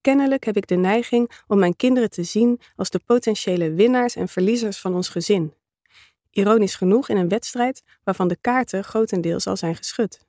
Kennelijk 0.00 0.44
heb 0.44 0.56
ik 0.56 0.66
de 0.66 0.76
neiging 0.76 1.42
om 1.46 1.58
mijn 1.58 1.76
kinderen 1.76 2.10
te 2.10 2.22
zien 2.22 2.60
als 2.76 2.90
de 2.90 3.00
potentiële 3.06 3.72
winnaars 3.72 4.16
en 4.16 4.28
verliezers 4.28 4.78
van 4.78 4.94
ons 4.94 5.08
gezin. 5.08 5.54
Ironisch 6.30 6.74
genoeg 6.74 7.08
in 7.08 7.16
een 7.16 7.28
wedstrijd 7.28 7.82
waarvan 8.04 8.28
de 8.28 8.36
kaarten 8.40 8.84
grotendeels 8.84 9.46
al 9.46 9.56
zijn 9.56 9.76
geschud. 9.76 10.28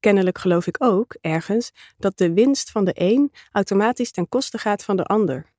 Kennelijk 0.00 0.38
geloof 0.38 0.66
ik 0.66 0.76
ook, 0.78 1.16
ergens, 1.20 1.70
dat 1.98 2.18
de 2.18 2.32
winst 2.32 2.70
van 2.70 2.84
de 2.84 2.92
een 2.94 3.32
automatisch 3.52 4.10
ten 4.10 4.28
koste 4.28 4.58
gaat 4.58 4.84
van 4.84 4.96
de 4.96 5.04
ander. 5.04 5.52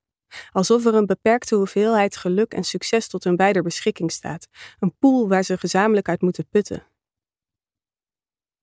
Alsof 0.52 0.86
er 0.86 0.96
een 0.96 1.06
beperkte 1.06 1.56
hoeveelheid 1.56 2.18
geluk 2.18 2.54
en 2.54 2.64
succes 2.64 3.08
tot 3.08 3.24
hun 3.24 3.36
beider 3.36 3.64
beschikking 3.64 4.12
staat, 4.12 4.48
een 4.80 4.96
pool 5.00 5.28
waar 5.28 5.44
ze 5.44 5.58
gezamenlijk 5.58 6.10
uit 6.10 6.22
moeten 6.22 6.48
putten. 6.50 6.84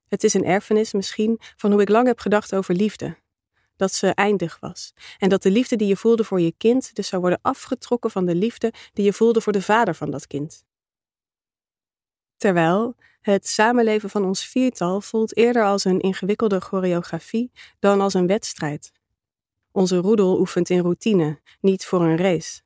Het 0.08 0.24
is 0.24 0.34
een 0.34 0.44
erfenis 0.44 0.92
misschien 0.92 1.36
van 1.56 1.72
hoe 1.72 1.80
ik 1.80 1.88
lang 1.88 2.06
heb 2.06 2.18
gedacht 2.18 2.54
over 2.54 2.74
liefde, 2.74 3.16
dat 3.78 3.92
ze 3.92 4.08
eindig 4.08 4.58
was. 4.60 4.94
En 5.18 5.28
dat 5.28 5.42
de 5.42 5.50
liefde 5.50 5.76
die 5.76 5.88
je 5.88 5.96
voelde 5.96 6.24
voor 6.24 6.40
je 6.40 6.54
kind 6.56 6.94
dus 6.94 7.08
zou 7.08 7.20
worden 7.20 7.40
afgetrokken 7.42 8.10
van 8.10 8.26
de 8.26 8.34
liefde 8.34 8.72
die 8.92 9.04
je 9.04 9.12
voelde 9.12 9.40
voor 9.40 9.52
de 9.52 9.62
vader 9.62 9.94
van 9.94 10.10
dat 10.10 10.26
kind. 10.26 10.64
Terwijl 12.36 12.94
het 13.20 13.48
samenleven 13.48 14.10
van 14.10 14.24
ons 14.24 14.44
viertal 14.44 15.00
voelt 15.00 15.36
eerder 15.36 15.64
als 15.64 15.84
een 15.84 16.00
ingewikkelde 16.00 16.60
choreografie 16.60 17.50
dan 17.78 18.00
als 18.00 18.14
een 18.14 18.26
wedstrijd. 18.26 18.92
Onze 19.72 19.96
roedel 19.96 20.38
oefent 20.38 20.70
in 20.70 20.80
routine, 20.80 21.40
niet 21.60 21.86
voor 21.86 22.00
een 22.00 22.16
race. 22.16 22.60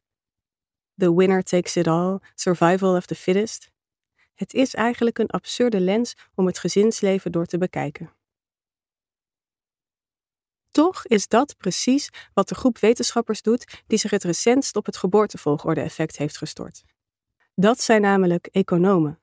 The 0.97 1.14
winner 1.14 1.42
takes 1.42 1.76
it 1.76 1.87
all, 1.87 2.19
survival 2.35 2.97
of 2.97 3.07
the 3.07 3.14
fittest. 3.14 3.71
Het 4.35 4.54
is 4.54 4.75
eigenlijk 4.75 5.19
een 5.19 5.31
absurde 5.31 5.81
lens 5.81 6.14
om 6.35 6.47
het 6.47 6.59
gezinsleven 6.59 7.33
door 7.33 7.47
te 7.47 7.59
bekijken. 7.59 8.12
Toch 10.73 11.07
is 11.07 11.29
dat 11.29 11.57
precies 11.57 12.09
wat 12.35 12.49
de 12.49 12.55
groep 12.55 12.79
wetenschappers 12.79 13.43
doet 13.43 13.83
die 13.87 13.99
zich 13.99 14.11
het 14.11 14.25
recentst 14.25 14.76
op 14.76 14.87
het 14.87 14.97
geboortevolgorde-effect 14.97 16.17
heeft 16.17 16.37
gestort. 16.37 16.83
Dat 17.55 17.81
zijn 17.81 18.00
namelijk 18.00 18.47
economen. 18.47 19.21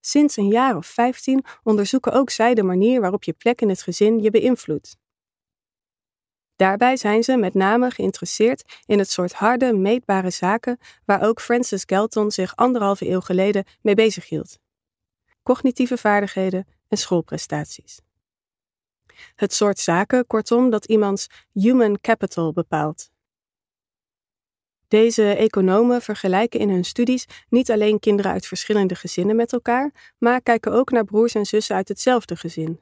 Sinds 0.00 0.36
een 0.36 0.48
jaar 0.48 0.76
of 0.76 0.86
15 0.86 1.44
onderzoeken 1.62 2.12
ook 2.12 2.30
zij 2.30 2.54
de 2.54 2.62
manier 2.62 3.00
waarop 3.00 3.24
je 3.24 3.32
plek 3.32 3.60
in 3.60 3.68
het 3.68 3.82
gezin 3.82 4.18
je 4.18 4.30
beïnvloedt. 4.30 4.96
Daarbij 6.56 6.96
zijn 6.96 7.22
ze 7.22 7.36
met 7.36 7.54
name 7.54 7.90
geïnteresseerd 7.90 8.82
in 8.86 8.98
het 8.98 9.10
soort 9.10 9.32
harde, 9.32 9.72
meetbare 9.72 10.30
zaken 10.30 10.78
waar 11.04 11.22
ook 11.22 11.40
Francis 11.40 11.82
Galton 11.86 12.30
zich 12.30 12.56
anderhalve 12.56 13.08
eeuw 13.08 13.20
geleden 13.20 13.64
mee 13.82 13.94
bezighield: 13.94 14.58
cognitieve 15.42 15.96
vaardigheden 15.96 16.66
en 16.88 16.98
schoolprestaties. 16.98 18.00
Het 19.34 19.52
soort 19.52 19.78
zaken, 19.78 20.26
kortom, 20.26 20.70
dat 20.70 20.84
iemands 20.84 21.26
human 21.52 22.00
capital 22.00 22.52
bepaalt. 22.52 23.10
Deze 24.88 25.34
economen 25.34 26.02
vergelijken 26.02 26.60
in 26.60 26.70
hun 26.70 26.84
studies 26.84 27.26
niet 27.48 27.70
alleen 27.70 27.98
kinderen 27.98 28.32
uit 28.32 28.46
verschillende 28.46 28.94
gezinnen 28.94 29.36
met 29.36 29.52
elkaar, 29.52 30.14
maar 30.18 30.42
kijken 30.42 30.72
ook 30.72 30.90
naar 30.90 31.04
broers 31.04 31.34
en 31.34 31.46
zussen 31.46 31.76
uit 31.76 31.88
hetzelfde 31.88 32.36
gezin. 32.36 32.80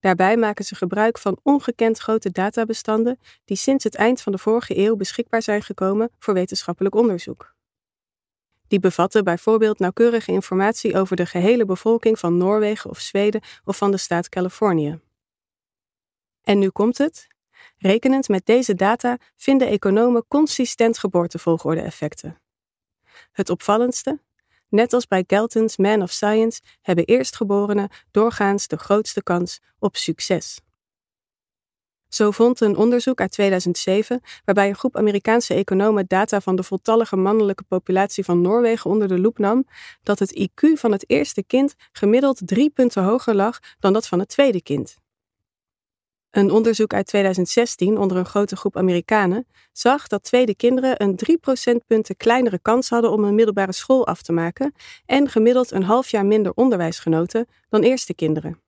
Daarbij 0.00 0.36
maken 0.36 0.64
ze 0.64 0.74
gebruik 0.74 1.18
van 1.18 1.38
ongekend 1.42 1.98
grote 1.98 2.30
databestanden 2.30 3.18
die 3.44 3.56
sinds 3.56 3.84
het 3.84 3.94
eind 3.94 4.20
van 4.20 4.32
de 4.32 4.38
vorige 4.38 4.78
eeuw 4.78 4.96
beschikbaar 4.96 5.42
zijn 5.42 5.62
gekomen 5.62 6.10
voor 6.18 6.34
wetenschappelijk 6.34 6.94
onderzoek. 6.94 7.54
Die 8.68 8.80
bevatten 8.80 9.24
bijvoorbeeld 9.24 9.78
nauwkeurige 9.78 10.32
informatie 10.32 10.96
over 10.96 11.16
de 11.16 11.26
gehele 11.26 11.64
bevolking 11.64 12.18
van 12.18 12.36
Noorwegen 12.36 12.90
of 12.90 12.98
Zweden 13.00 13.42
of 13.64 13.76
van 13.76 13.90
de 13.90 13.96
staat 13.96 14.28
Californië. 14.28 15.00
En 16.42 16.58
nu 16.58 16.68
komt 16.68 16.98
het. 16.98 17.26
Rekenend 17.78 18.28
met 18.28 18.46
deze 18.46 18.74
data 18.74 19.18
vinden 19.36 19.68
economen 19.68 20.24
consistent 20.28 20.98
geboortevolgorde-effecten. 20.98 22.40
Het 23.32 23.50
opvallendste? 23.50 24.20
Net 24.68 24.92
als 24.92 25.06
bij 25.06 25.24
Galton's 25.26 25.76
Man 25.76 26.02
of 26.02 26.10
Science 26.10 26.60
hebben 26.80 27.04
eerstgeborenen 27.04 27.88
doorgaans 28.10 28.66
de 28.66 28.76
grootste 28.76 29.22
kans 29.22 29.60
op 29.78 29.96
succes. 29.96 30.60
Zo 32.08 32.30
vond 32.30 32.60
een 32.60 32.76
onderzoek 32.76 33.20
uit 33.20 33.30
2007, 33.30 34.20
waarbij 34.44 34.68
een 34.68 34.76
groep 34.76 34.96
Amerikaanse 34.96 35.54
economen 35.54 36.06
data 36.06 36.40
van 36.40 36.56
de 36.56 36.62
voltallige 36.62 37.16
mannelijke 37.16 37.62
populatie 37.62 38.24
van 38.24 38.40
Noorwegen 38.40 38.90
onder 38.90 39.08
de 39.08 39.18
loep 39.18 39.38
nam, 39.38 39.66
dat 40.02 40.18
het 40.18 40.38
IQ 40.40 40.72
van 40.72 40.92
het 40.92 41.10
eerste 41.10 41.42
kind 41.42 41.74
gemiddeld 41.92 42.40
drie 42.44 42.70
punten 42.70 43.04
hoger 43.04 43.34
lag 43.34 43.58
dan 43.78 43.92
dat 43.92 44.08
van 44.08 44.18
het 44.18 44.28
tweede 44.28 44.62
kind. 44.62 45.01
Een 46.32 46.50
onderzoek 46.50 46.94
uit 46.94 47.06
2016 47.06 47.98
onder 47.98 48.16
een 48.16 48.26
grote 48.26 48.56
groep 48.56 48.76
Amerikanen 48.76 49.46
zag 49.72 50.06
dat 50.06 50.22
tweede 50.22 50.54
kinderen 50.54 51.02
een 51.02 51.16
3 51.16 51.38
procentpunten 51.38 52.16
kleinere 52.16 52.58
kans 52.58 52.88
hadden 52.88 53.10
om 53.10 53.24
een 53.24 53.34
middelbare 53.34 53.72
school 53.72 54.06
af 54.06 54.22
te 54.22 54.32
maken 54.32 54.74
en 55.06 55.28
gemiddeld 55.28 55.70
een 55.70 55.82
half 55.82 56.08
jaar 56.08 56.26
minder 56.26 56.52
onderwijs 56.54 56.98
genoten 56.98 57.46
dan 57.68 57.82
eerste 57.82 58.14
kinderen. 58.14 58.60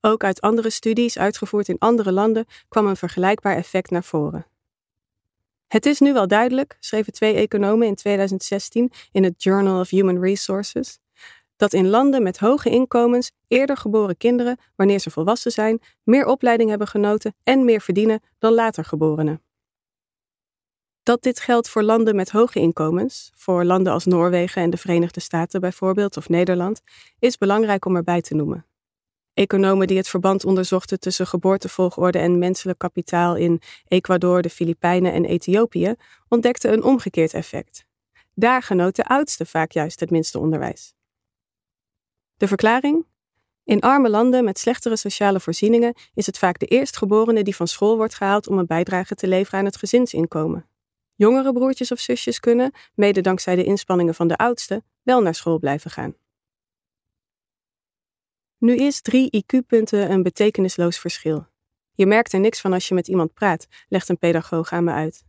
Ook 0.00 0.24
uit 0.24 0.40
andere 0.40 0.70
studies 0.70 1.18
uitgevoerd 1.18 1.68
in 1.68 1.78
andere 1.78 2.12
landen 2.12 2.46
kwam 2.68 2.86
een 2.86 2.96
vergelijkbaar 2.96 3.56
effect 3.56 3.90
naar 3.90 4.04
voren. 4.04 4.46
Het 5.66 5.86
is 5.86 6.00
nu 6.00 6.12
wel 6.12 6.26
duidelijk, 6.26 6.76
schreven 6.80 7.12
twee 7.12 7.34
economen 7.34 7.86
in 7.86 7.94
2016 7.94 8.92
in 9.10 9.24
het 9.24 9.42
Journal 9.42 9.80
of 9.80 9.90
Human 9.90 10.20
Resources, 10.20 10.98
dat 11.62 11.72
in 11.72 11.88
landen 11.88 12.22
met 12.22 12.38
hoge 12.38 12.70
inkomens 12.70 13.32
eerder 13.46 13.76
geboren 13.76 14.16
kinderen, 14.16 14.58
wanneer 14.76 14.98
ze 14.98 15.10
volwassen 15.10 15.50
zijn, 15.50 15.80
meer 16.02 16.26
opleiding 16.26 16.68
hebben 16.68 16.88
genoten 16.88 17.34
en 17.42 17.64
meer 17.64 17.80
verdienen 17.80 18.22
dan 18.38 18.52
later 18.52 18.84
geborenen. 18.84 19.42
Dat 21.02 21.22
dit 21.22 21.40
geldt 21.40 21.68
voor 21.68 21.82
landen 21.82 22.16
met 22.16 22.30
hoge 22.30 22.58
inkomens, 22.58 23.30
voor 23.34 23.64
landen 23.64 23.92
als 23.92 24.04
Noorwegen 24.04 24.62
en 24.62 24.70
de 24.70 24.76
Verenigde 24.76 25.20
Staten 25.20 25.60
bijvoorbeeld 25.60 26.16
of 26.16 26.28
Nederland, 26.28 26.80
is 27.18 27.38
belangrijk 27.38 27.84
om 27.84 27.96
erbij 27.96 28.20
te 28.20 28.34
noemen. 28.34 28.66
Economen 29.34 29.86
die 29.86 29.96
het 29.96 30.08
verband 30.08 30.44
onderzochten 30.44 31.00
tussen 31.00 31.26
geboortevolgorde 31.26 32.18
en 32.18 32.38
menselijk 32.38 32.78
kapitaal 32.78 33.36
in 33.36 33.60
Ecuador, 33.88 34.42
de 34.42 34.50
Filipijnen 34.50 35.12
en 35.12 35.24
Ethiopië 35.24 35.94
ontdekten 36.28 36.72
een 36.72 36.82
omgekeerd 36.82 37.34
effect. 37.34 37.84
Daar 38.34 38.62
genoot 38.62 38.96
de 38.96 39.04
oudste 39.04 39.46
vaak 39.46 39.72
juist 39.72 40.00
het 40.00 40.10
minste 40.10 40.38
onderwijs. 40.38 40.94
De 42.42 42.48
verklaring? 42.48 43.06
In 43.64 43.80
arme 43.80 44.10
landen 44.10 44.44
met 44.44 44.58
slechtere 44.58 44.96
sociale 44.96 45.40
voorzieningen 45.40 45.94
is 46.14 46.26
het 46.26 46.38
vaak 46.38 46.58
de 46.58 46.66
eerstgeborene 46.66 47.42
die 47.42 47.56
van 47.56 47.68
school 47.68 47.96
wordt 47.96 48.14
gehaald 48.14 48.46
om 48.46 48.58
een 48.58 48.66
bijdrage 48.66 49.14
te 49.14 49.28
leveren 49.28 49.58
aan 49.58 49.64
het 49.64 49.76
gezinsinkomen. 49.76 50.68
Jongere 51.14 51.52
broertjes 51.52 51.92
of 51.92 51.98
zusjes 51.98 52.40
kunnen, 52.40 52.72
mede 52.94 53.20
dankzij 53.20 53.56
de 53.56 53.64
inspanningen 53.64 54.14
van 54.14 54.28
de 54.28 54.36
oudste, 54.36 54.82
wel 55.02 55.22
naar 55.22 55.34
school 55.34 55.58
blijven 55.58 55.90
gaan. 55.90 56.14
Nu 58.58 58.76
is 58.76 59.00
drie 59.00 59.44
IQ-punten 59.44 60.10
een 60.10 60.22
betekenisloos 60.22 60.98
verschil. 60.98 61.46
Je 61.92 62.06
merkt 62.06 62.32
er 62.32 62.40
niks 62.40 62.60
van 62.60 62.72
als 62.72 62.88
je 62.88 62.94
met 62.94 63.08
iemand 63.08 63.34
praat, 63.34 63.66
legt 63.88 64.08
een 64.08 64.18
pedagoog 64.18 64.72
aan 64.72 64.84
me 64.84 64.92
uit. 64.92 65.24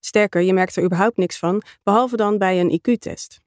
Sterker, 0.00 0.40
je 0.40 0.52
merkt 0.52 0.76
er 0.76 0.84
überhaupt 0.84 1.16
niks 1.16 1.38
van, 1.38 1.62
behalve 1.82 2.16
dan 2.16 2.38
bij 2.38 2.60
een 2.60 2.80
IQ-test. 2.80 3.44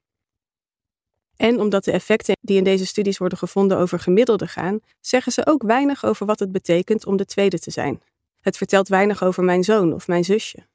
En 1.41 1.59
omdat 1.59 1.83
de 1.83 1.91
effecten 1.91 2.37
die 2.41 2.57
in 2.57 2.63
deze 2.63 2.85
studies 2.85 3.17
worden 3.17 3.37
gevonden 3.37 3.77
over 3.77 3.99
gemiddelde 3.99 4.47
gaan, 4.47 4.79
zeggen 4.99 5.31
ze 5.31 5.45
ook 5.45 5.63
weinig 5.63 6.05
over 6.05 6.25
wat 6.25 6.39
het 6.39 6.51
betekent 6.51 7.05
om 7.05 7.17
de 7.17 7.25
tweede 7.25 7.59
te 7.59 7.71
zijn. 7.71 8.01
Het 8.39 8.57
vertelt 8.57 8.87
weinig 8.87 9.23
over 9.23 9.43
mijn 9.43 9.63
zoon 9.63 9.93
of 9.93 10.07
mijn 10.07 10.23
zusje. 10.23 10.67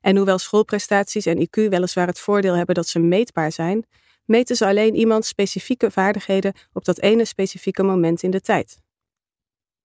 En 0.00 0.16
hoewel 0.16 0.38
schoolprestaties 0.38 1.26
en 1.26 1.46
IQ 1.46 1.68
weliswaar 1.68 2.06
het 2.06 2.18
voordeel 2.18 2.54
hebben 2.54 2.74
dat 2.74 2.88
ze 2.88 2.98
meetbaar 2.98 3.52
zijn, 3.52 3.86
meten 4.24 4.56
ze 4.56 4.66
alleen 4.66 4.94
iemands 4.94 5.28
specifieke 5.28 5.90
vaardigheden 5.90 6.54
op 6.72 6.84
dat 6.84 7.00
ene 7.00 7.24
specifieke 7.24 7.82
moment 7.82 8.22
in 8.22 8.30
de 8.30 8.40
tijd. 8.40 8.80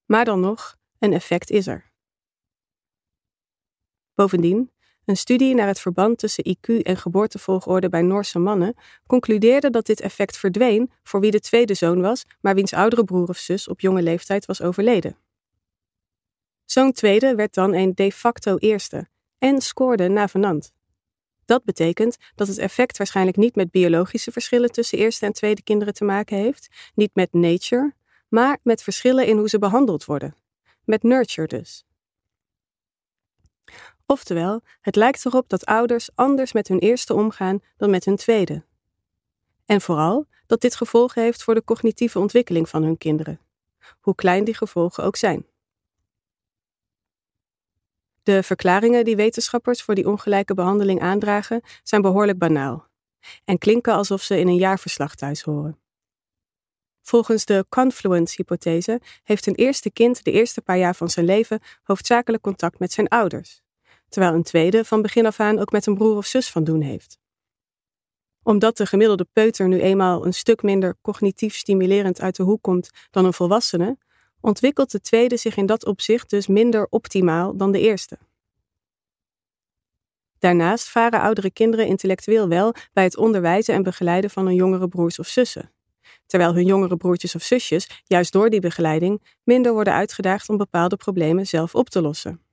Maar 0.04 0.24
dan 0.24 0.40
nog, 0.40 0.76
een 0.98 1.12
effect 1.12 1.50
is 1.50 1.66
er. 1.66 1.90
Bovendien, 4.14 4.70
een 5.04 5.16
studie 5.16 5.54
naar 5.54 5.66
het 5.66 5.80
verband 5.80 6.18
tussen 6.18 6.56
IQ 6.56 6.82
en 6.82 6.96
geboortevolgorde 6.96 7.88
bij 7.88 8.02
Noorse 8.02 8.38
mannen 8.38 8.74
concludeerde 9.06 9.70
dat 9.70 9.86
dit 9.86 10.00
effect 10.00 10.36
verdween 10.36 10.90
voor 11.02 11.20
wie 11.20 11.30
de 11.30 11.40
tweede 11.40 11.74
zoon 11.74 12.00
was, 12.00 12.24
maar 12.40 12.54
wiens 12.54 12.72
oudere 12.72 13.04
broer 13.04 13.28
of 13.28 13.36
zus 13.36 13.68
op 13.68 13.80
jonge 13.80 14.02
leeftijd 14.02 14.46
was 14.46 14.62
overleden. 14.62 15.16
Zo'n 16.64 16.92
tweede 16.92 17.34
werd 17.34 17.54
dan 17.54 17.74
een 17.74 17.92
de 17.94 18.12
facto 18.12 18.56
eerste 18.56 19.08
en 19.38 19.60
scoorde 19.60 20.08
navenant. 20.08 20.72
Dat 21.44 21.64
betekent 21.64 22.16
dat 22.34 22.48
het 22.48 22.58
effect 22.58 22.96
waarschijnlijk 22.96 23.36
niet 23.36 23.56
met 23.56 23.70
biologische 23.70 24.32
verschillen 24.32 24.72
tussen 24.72 24.98
eerste 24.98 25.26
en 25.26 25.32
tweede 25.32 25.62
kinderen 25.62 25.94
te 25.94 26.04
maken 26.04 26.36
heeft, 26.36 26.68
niet 26.94 27.10
met 27.14 27.32
nature, 27.32 27.94
maar 28.28 28.58
met 28.62 28.82
verschillen 28.82 29.26
in 29.26 29.36
hoe 29.36 29.48
ze 29.48 29.58
behandeld 29.58 30.04
worden. 30.04 30.36
Met 30.84 31.02
nurture 31.02 31.48
dus. 31.48 31.84
Oftewel, 34.06 34.62
het 34.80 34.96
lijkt 34.96 35.26
erop 35.26 35.48
dat 35.48 35.66
ouders 35.66 36.10
anders 36.14 36.52
met 36.52 36.68
hun 36.68 36.78
eerste 36.78 37.14
omgaan 37.14 37.60
dan 37.76 37.90
met 37.90 38.04
hun 38.04 38.16
tweede. 38.16 38.64
En 39.66 39.80
vooral 39.80 40.26
dat 40.46 40.60
dit 40.60 40.76
gevolgen 40.76 41.22
heeft 41.22 41.42
voor 41.42 41.54
de 41.54 41.64
cognitieve 41.64 42.18
ontwikkeling 42.18 42.68
van 42.68 42.82
hun 42.82 42.98
kinderen, 42.98 43.40
hoe 44.00 44.14
klein 44.14 44.44
die 44.44 44.54
gevolgen 44.54 45.04
ook 45.04 45.16
zijn. 45.16 45.46
De 48.22 48.42
verklaringen 48.42 49.04
die 49.04 49.16
wetenschappers 49.16 49.82
voor 49.82 49.94
die 49.94 50.08
ongelijke 50.08 50.54
behandeling 50.54 51.00
aandragen 51.00 51.62
zijn 51.82 52.02
behoorlijk 52.02 52.38
banaal 52.38 52.90
en 53.44 53.58
klinken 53.58 53.94
alsof 53.94 54.22
ze 54.22 54.38
in 54.38 54.48
een 54.48 54.56
jaarverslag 54.56 55.14
thuis 55.14 55.42
horen. 55.42 55.78
Volgens 57.02 57.44
de 57.44 57.66
confluence-hypothese 57.68 59.00
heeft 59.22 59.46
een 59.46 59.54
eerste 59.54 59.90
kind 59.90 60.24
de 60.24 60.30
eerste 60.30 60.62
paar 60.62 60.78
jaar 60.78 60.94
van 60.94 61.10
zijn 61.10 61.26
leven 61.26 61.60
hoofdzakelijk 61.82 62.42
contact 62.42 62.78
met 62.78 62.92
zijn 62.92 63.08
ouders, 63.08 63.61
terwijl 64.12 64.34
een 64.34 64.42
tweede 64.42 64.84
van 64.84 65.02
begin 65.02 65.26
af 65.26 65.40
aan 65.40 65.58
ook 65.58 65.72
met 65.72 65.86
een 65.86 65.94
broer 65.94 66.16
of 66.16 66.26
zus 66.26 66.50
van 66.50 66.64
doen 66.64 66.80
heeft. 66.80 67.18
Omdat 68.42 68.76
de 68.76 68.86
gemiddelde 68.86 69.26
peuter 69.32 69.68
nu 69.68 69.80
eenmaal 69.80 70.26
een 70.26 70.34
stuk 70.34 70.62
minder 70.62 70.96
cognitief 71.02 71.54
stimulerend 71.54 72.20
uit 72.20 72.36
de 72.36 72.42
hoek 72.42 72.62
komt 72.62 72.90
dan 73.10 73.24
een 73.24 73.32
volwassene, 73.32 73.98
ontwikkelt 74.40 74.90
de 74.90 75.00
tweede 75.00 75.36
zich 75.36 75.56
in 75.56 75.66
dat 75.66 75.86
opzicht 75.86 76.30
dus 76.30 76.46
minder 76.46 76.86
optimaal 76.90 77.56
dan 77.56 77.72
de 77.72 77.80
eerste. 77.80 78.18
Daarnaast 80.38 80.88
varen 80.88 81.20
oudere 81.20 81.50
kinderen 81.50 81.86
intellectueel 81.86 82.48
wel 82.48 82.74
bij 82.92 83.04
het 83.04 83.16
onderwijzen 83.16 83.74
en 83.74 83.82
begeleiden 83.82 84.30
van 84.30 84.46
hun 84.46 84.54
jongere 84.54 84.88
broers 84.88 85.18
of 85.18 85.26
zussen, 85.26 85.72
terwijl 86.26 86.54
hun 86.54 86.66
jongere 86.66 86.96
broertjes 86.96 87.34
of 87.34 87.42
zusjes, 87.42 88.02
juist 88.04 88.32
door 88.32 88.50
die 88.50 88.60
begeleiding, 88.60 89.36
minder 89.44 89.72
worden 89.72 89.92
uitgedaagd 89.92 90.48
om 90.48 90.56
bepaalde 90.56 90.96
problemen 90.96 91.46
zelf 91.46 91.74
op 91.74 91.88
te 91.88 92.02
lossen. 92.02 92.51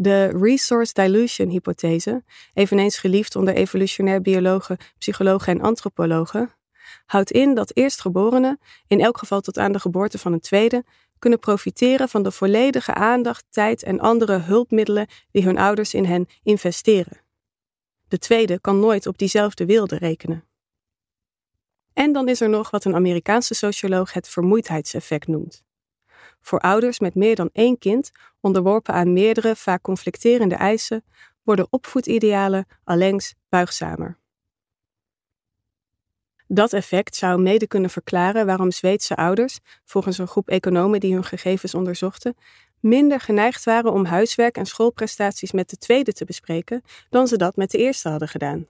De 0.00 0.26
resource 0.26 0.92
dilution 0.92 1.48
hypothese, 1.48 2.24
eveneens 2.54 2.98
geliefd 2.98 3.36
onder 3.36 3.54
evolutionair 3.54 4.20
biologen, 4.20 4.76
psychologen 4.98 5.52
en 5.52 5.60
antropologen, 5.60 6.50
houdt 7.06 7.30
in 7.30 7.54
dat 7.54 7.76
eerstgeborenen, 7.76 8.58
in 8.86 9.00
elk 9.00 9.18
geval 9.18 9.40
tot 9.40 9.58
aan 9.58 9.72
de 9.72 9.80
geboorte 9.80 10.18
van 10.18 10.32
een 10.32 10.40
tweede, 10.40 10.84
kunnen 11.18 11.38
profiteren 11.38 12.08
van 12.08 12.22
de 12.22 12.30
volledige 12.30 12.94
aandacht, 12.94 13.44
tijd 13.50 13.82
en 13.82 14.00
andere 14.00 14.38
hulpmiddelen 14.38 15.06
die 15.30 15.44
hun 15.44 15.58
ouders 15.58 15.94
in 15.94 16.04
hen 16.04 16.26
investeren. 16.42 17.20
De 18.08 18.18
tweede 18.18 18.60
kan 18.60 18.78
nooit 18.78 19.06
op 19.06 19.18
diezelfde 19.18 19.66
wilde 19.66 19.96
rekenen. 19.96 20.44
En 21.92 22.12
dan 22.12 22.28
is 22.28 22.40
er 22.40 22.48
nog 22.48 22.70
wat 22.70 22.84
een 22.84 22.94
Amerikaanse 22.94 23.54
socioloog 23.54 24.12
het 24.12 24.28
vermoeidheidseffect 24.28 25.26
noemt. 25.26 25.66
Voor 26.40 26.58
ouders 26.58 26.98
met 26.98 27.14
meer 27.14 27.34
dan 27.34 27.50
één 27.52 27.78
kind, 27.78 28.10
onderworpen 28.40 28.94
aan 28.94 29.12
meerdere, 29.12 29.56
vaak 29.56 29.82
conflicterende 29.82 30.54
eisen, 30.54 31.04
worden 31.42 31.66
opvoedidealen 31.70 32.66
allengs 32.84 33.34
buigzamer. 33.48 34.18
Dat 36.46 36.72
effect 36.72 37.16
zou 37.16 37.40
mede 37.40 37.66
kunnen 37.66 37.90
verklaren 37.90 38.46
waarom 38.46 38.70
Zweedse 38.70 39.16
ouders, 39.16 39.58
volgens 39.84 40.18
een 40.18 40.26
groep 40.26 40.48
economen 40.48 41.00
die 41.00 41.14
hun 41.14 41.24
gegevens 41.24 41.74
onderzochten, 41.74 42.36
minder 42.80 43.20
geneigd 43.20 43.64
waren 43.64 43.92
om 43.92 44.04
huiswerk 44.04 44.56
en 44.56 44.66
schoolprestaties 44.66 45.52
met 45.52 45.70
de 45.70 45.76
tweede 45.76 46.12
te 46.12 46.24
bespreken 46.24 46.82
dan 47.08 47.28
ze 47.28 47.36
dat 47.36 47.56
met 47.56 47.70
de 47.70 47.78
eerste 47.78 48.08
hadden 48.08 48.28
gedaan. 48.28 48.66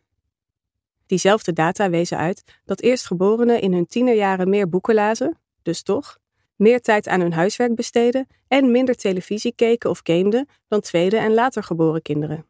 Diezelfde 1.06 1.52
data 1.52 1.90
wezen 1.90 2.18
uit 2.18 2.44
dat 2.64 2.80
eerstgeborenen 2.80 3.60
in 3.60 3.72
hun 3.72 3.86
tienerjaren 3.86 4.48
meer 4.48 4.68
boeken 4.68 4.94
lazen, 4.94 5.38
dus 5.62 5.82
toch, 5.82 6.18
meer 6.58 6.80
tijd 6.80 7.08
aan 7.08 7.20
hun 7.20 7.32
huiswerk 7.32 7.74
besteden 7.74 8.26
en 8.48 8.70
minder 8.70 8.94
televisie 8.94 9.52
keken 9.54 9.90
of 9.90 10.00
gameden 10.02 10.48
dan 10.68 10.80
tweede 10.80 11.16
en 11.16 11.34
later 11.34 11.62
geboren 11.62 12.02
kinderen. 12.02 12.46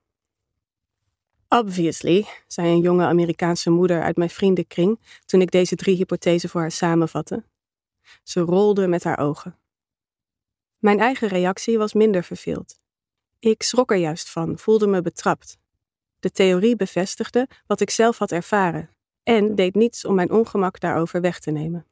Obviously, 1.49 2.27
zei 2.47 2.69
een 2.69 2.81
jonge 2.81 3.05
Amerikaanse 3.05 3.71
moeder 3.71 4.03
uit 4.03 4.17
mijn 4.17 4.31
vriendenkring 4.31 5.01
toen 5.27 5.41
ik 5.41 5.51
deze 5.51 5.77
drie 5.77 5.97
hypothesen 5.97 6.49
voor 6.49 6.61
haar 6.61 6.71
samenvatte. 6.71 7.45
Ze 8.23 8.41
rolde 8.41 8.87
met 8.87 9.05
haar 9.05 9.19
ogen. 9.19 9.59
Mijn 10.79 11.01
eigen 11.01 11.29
reactie 11.29 11.79
was 11.79 11.93
minder 11.93 12.25
verveeld. 12.25 12.81
Ik 13.39 13.63
schrok 13.63 13.91
er 13.91 13.97
juist 13.97 14.31
van, 14.31 14.59
voelde 14.59 14.87
me 14.87 15.03
betrapt. 15.03 15.59
De 16.21 16.31
theorie 16.31 16.77
bevestigde 16.77 17.49
wat 17.67 17.81
ik 17.81 17.91
zelf 17.91 18.19
had 18.19 18.33
ervaren 18.33 18.91
en 19.23 19.55
deed 19.55 19.75
niets 19.75 20.05
om 20.05 20.15
mijn 20.15 20.31
ongemak 20.31 20.81
daarover 20.81 21.21
weg 21.21 21.39
te 21.39 21.51
nemen. 21.51 21.88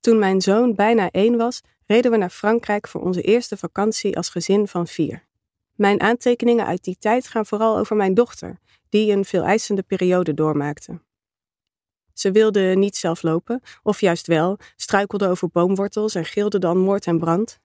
Toen 0.00 0.18
mijn 0.18 0.40
zoon 0.40 0.74
bijna 0.74 1.10
één 1.10 1.36
was, 1.36 1.60
reden 1.86 2.10
we 2.10 2.16
naar 2.16 2.30
Frankrijk 2.30 2.88
voor 2.88 3.00
onze 3.00 3.22
eerste 3.22 3.56
vakantie 3.56 4.16
als 4.16 4.28
gezin 4.28 4.68
van 4.68 4.86
vier. 4.86 5.26
Mijn 5.74 6.00
aantekeningen 6.00 6.66
uit 6.66 6.84
die 6.84 6.96
tijd 6.98 7.28
gaan 7.28 7.46
vooral 7.46 7.78
over 7.78 7.96
mijn 7.96 8.14
dochter, 8.14 8.58
die 8.88 9.12
een 9.12 9.24
veel 9.24 9.42
eisende 9.42 9.82
periode 9.82 10.34
doormaakte. 10.34 11.00
Ze 12.12 12.30
wilde 12.30 12.60
niet 12.60 12.96
zelf 12.96 13.22
lopen, 13.22 13.62
of 13.82 14.00
juist 14.00 14.26
wel, 14.26 14.58
struikelde 14.76 15.28
over 15.28 15.48
boomwortels 15.48 16.14
en 16.14 16.24
gilde 16.24 16.58
dan 16.58 16.78
moord 16.78 17.06
en 17.06 17.18
brand. 17.18 17.58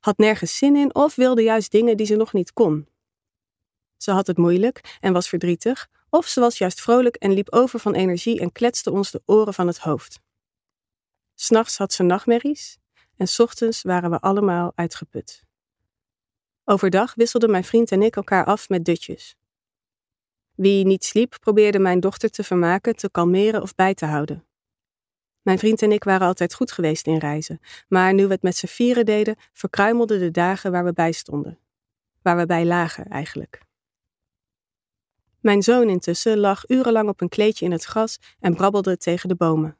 Had 0.00 0.18
nergens 0.18 0.56
zin 0.56 0.76
in 0.76 0.94
of 0.94 1.14
wilde 1.14 1.42
juist 1.42 1.70
dingen 1.70 1.96
die 1.96 2.06
ze 2.06 2.16
nog 2.16 2.32
niet 2.32 2.52
kon. 2.52 2.88
Ze 3.96 4.10
had 4.10 4.26
het 4.26 4.36
moeilijk 4.36 4.96
en 5.00 5.12
was 5.12 5.28
verdrietig, 5.28 5.88
of 6.10 6.26
ze 6.26 6.40
was 6.40 6.58
juist 6.58 6.80
vrolijk 6.80 7.16
en 7.16 7.32
liep 7.32 7.52
over 7.52 7.80
van 7.80 7.94
energie 7.94 8.40
en 8.40 8.52
kletste 8.52 8.90
ons 8.90 9.10
de 9.10 9.22
oren 9.24 9.54
van 9.54 9.66
het 9.66 9.78
hoofd. 9.78 10.20
S'nachts 11.40 11.78
had 11.78 11.92
ze 11.92 12.02
nachtmerries 12.02 12.78
en 13.16 13.28
s 13.28 13.38
ochtends 13.38 13.82
waren 13.82 14.10
we 14.10 14.18
allemaal 14.18 14.72
uitgeput. 14.74 15.42
Overdag 16.64 17.14
wisselden 17.14 17.50
mijn 17.50 17.64
vriend 17.64 17.92
en 17.92 18.02
ik 18.02 18.16
elkaar 18.16 18.44
af 18.44 18.68
met 18.68 18.84
dutjes. 18.84 19.36
Wie 20.54 20.84
niet 20.84 21.04
sliep, 21.04 21.36
probeerde 21.40 21.78
mijn 21.78 22.00
dochter 22.00 22.30
te 22.30 22.44
vermaken, 22.44 22.96
te 22.96 23.10
kalmeren 23.10 23.62
of 23.62 23.74
bij 23.74 23.94
te 23.94 24.06
houden. 24.06 24.46
Mijn 25.42 25.58
vriend 25.58 25.82
en 25.82 25.92
ik 25.92 26.04
waren 26.04 26.26
altijd 26.26 26.54
goed 26.54 26.72
geweest 26.72 27.06
in 27.06 27.18
reizen, 27.18 27.60
maar 27.88 28.14
nu 28.14 28.26
we 28.26 28.32
het 28.32 28.42
met 28.42 28.56
z'n 28.56 28.66
vieren 28.66 29.06
deden, 29.06 29.36
verkruimelden 29.52 30.18
de 30.18 30.30
dagen 30.30 30.72
waar 30.72 30.84
we 30.84 30.92
bij 30.92 31.12
stonden. 31.12 31.58
Waar 32.22 32.36
we 32.36 32.46
bij 32.46 32.64
lagen, 32.64 33.04
eigenlijk. 33.04 33.62
Mijn 35.40 35.62
zoon 35.62 35.88
intussen 35.88 36.38
lag 36.38 36.68
urenlang 36.68 37.08
op 37.08 37.20
een 37.20 37.28
kleedje 37.28 37.64
in 37.64 37.72
het 37.72 37.84
gras 37.84 38.18
en 38.40 38.54
brabbelde 38.54 38.96
tegen 38.96 39.28
de 39.28 39.36
bomen. 39.36 39.78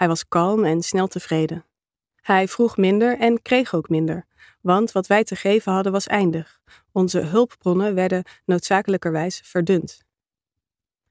Hij 0.00 0.08
was 0.08 0.28
kalm 0.28 0.64
en 0.64 0.82
snel 0.82 1.06
tevreden. 1.06 1.64
Hij 2.14 2.48
vroeg 2.48 2.76
minder 2.76 3.18
en 3.18 3.42
kreeg 3.42 3.74
ook 3.74 3.88
minder, 3.88 4.26
want 4.60 4.92
wat 4.92 5.06
wij 5.06 5.24
te 5.24 5.36
geven 5.36 5.72
hadden 5.72 5.92
was 5.92 6.06
eindig. 6.06 6.60
Onze 6.92 7.20
hulpbronnen 7.20 7.94
werden 7.94 8.24
noodzakelijkerwijs 8.44 9.40
verdund. 9.44 10.02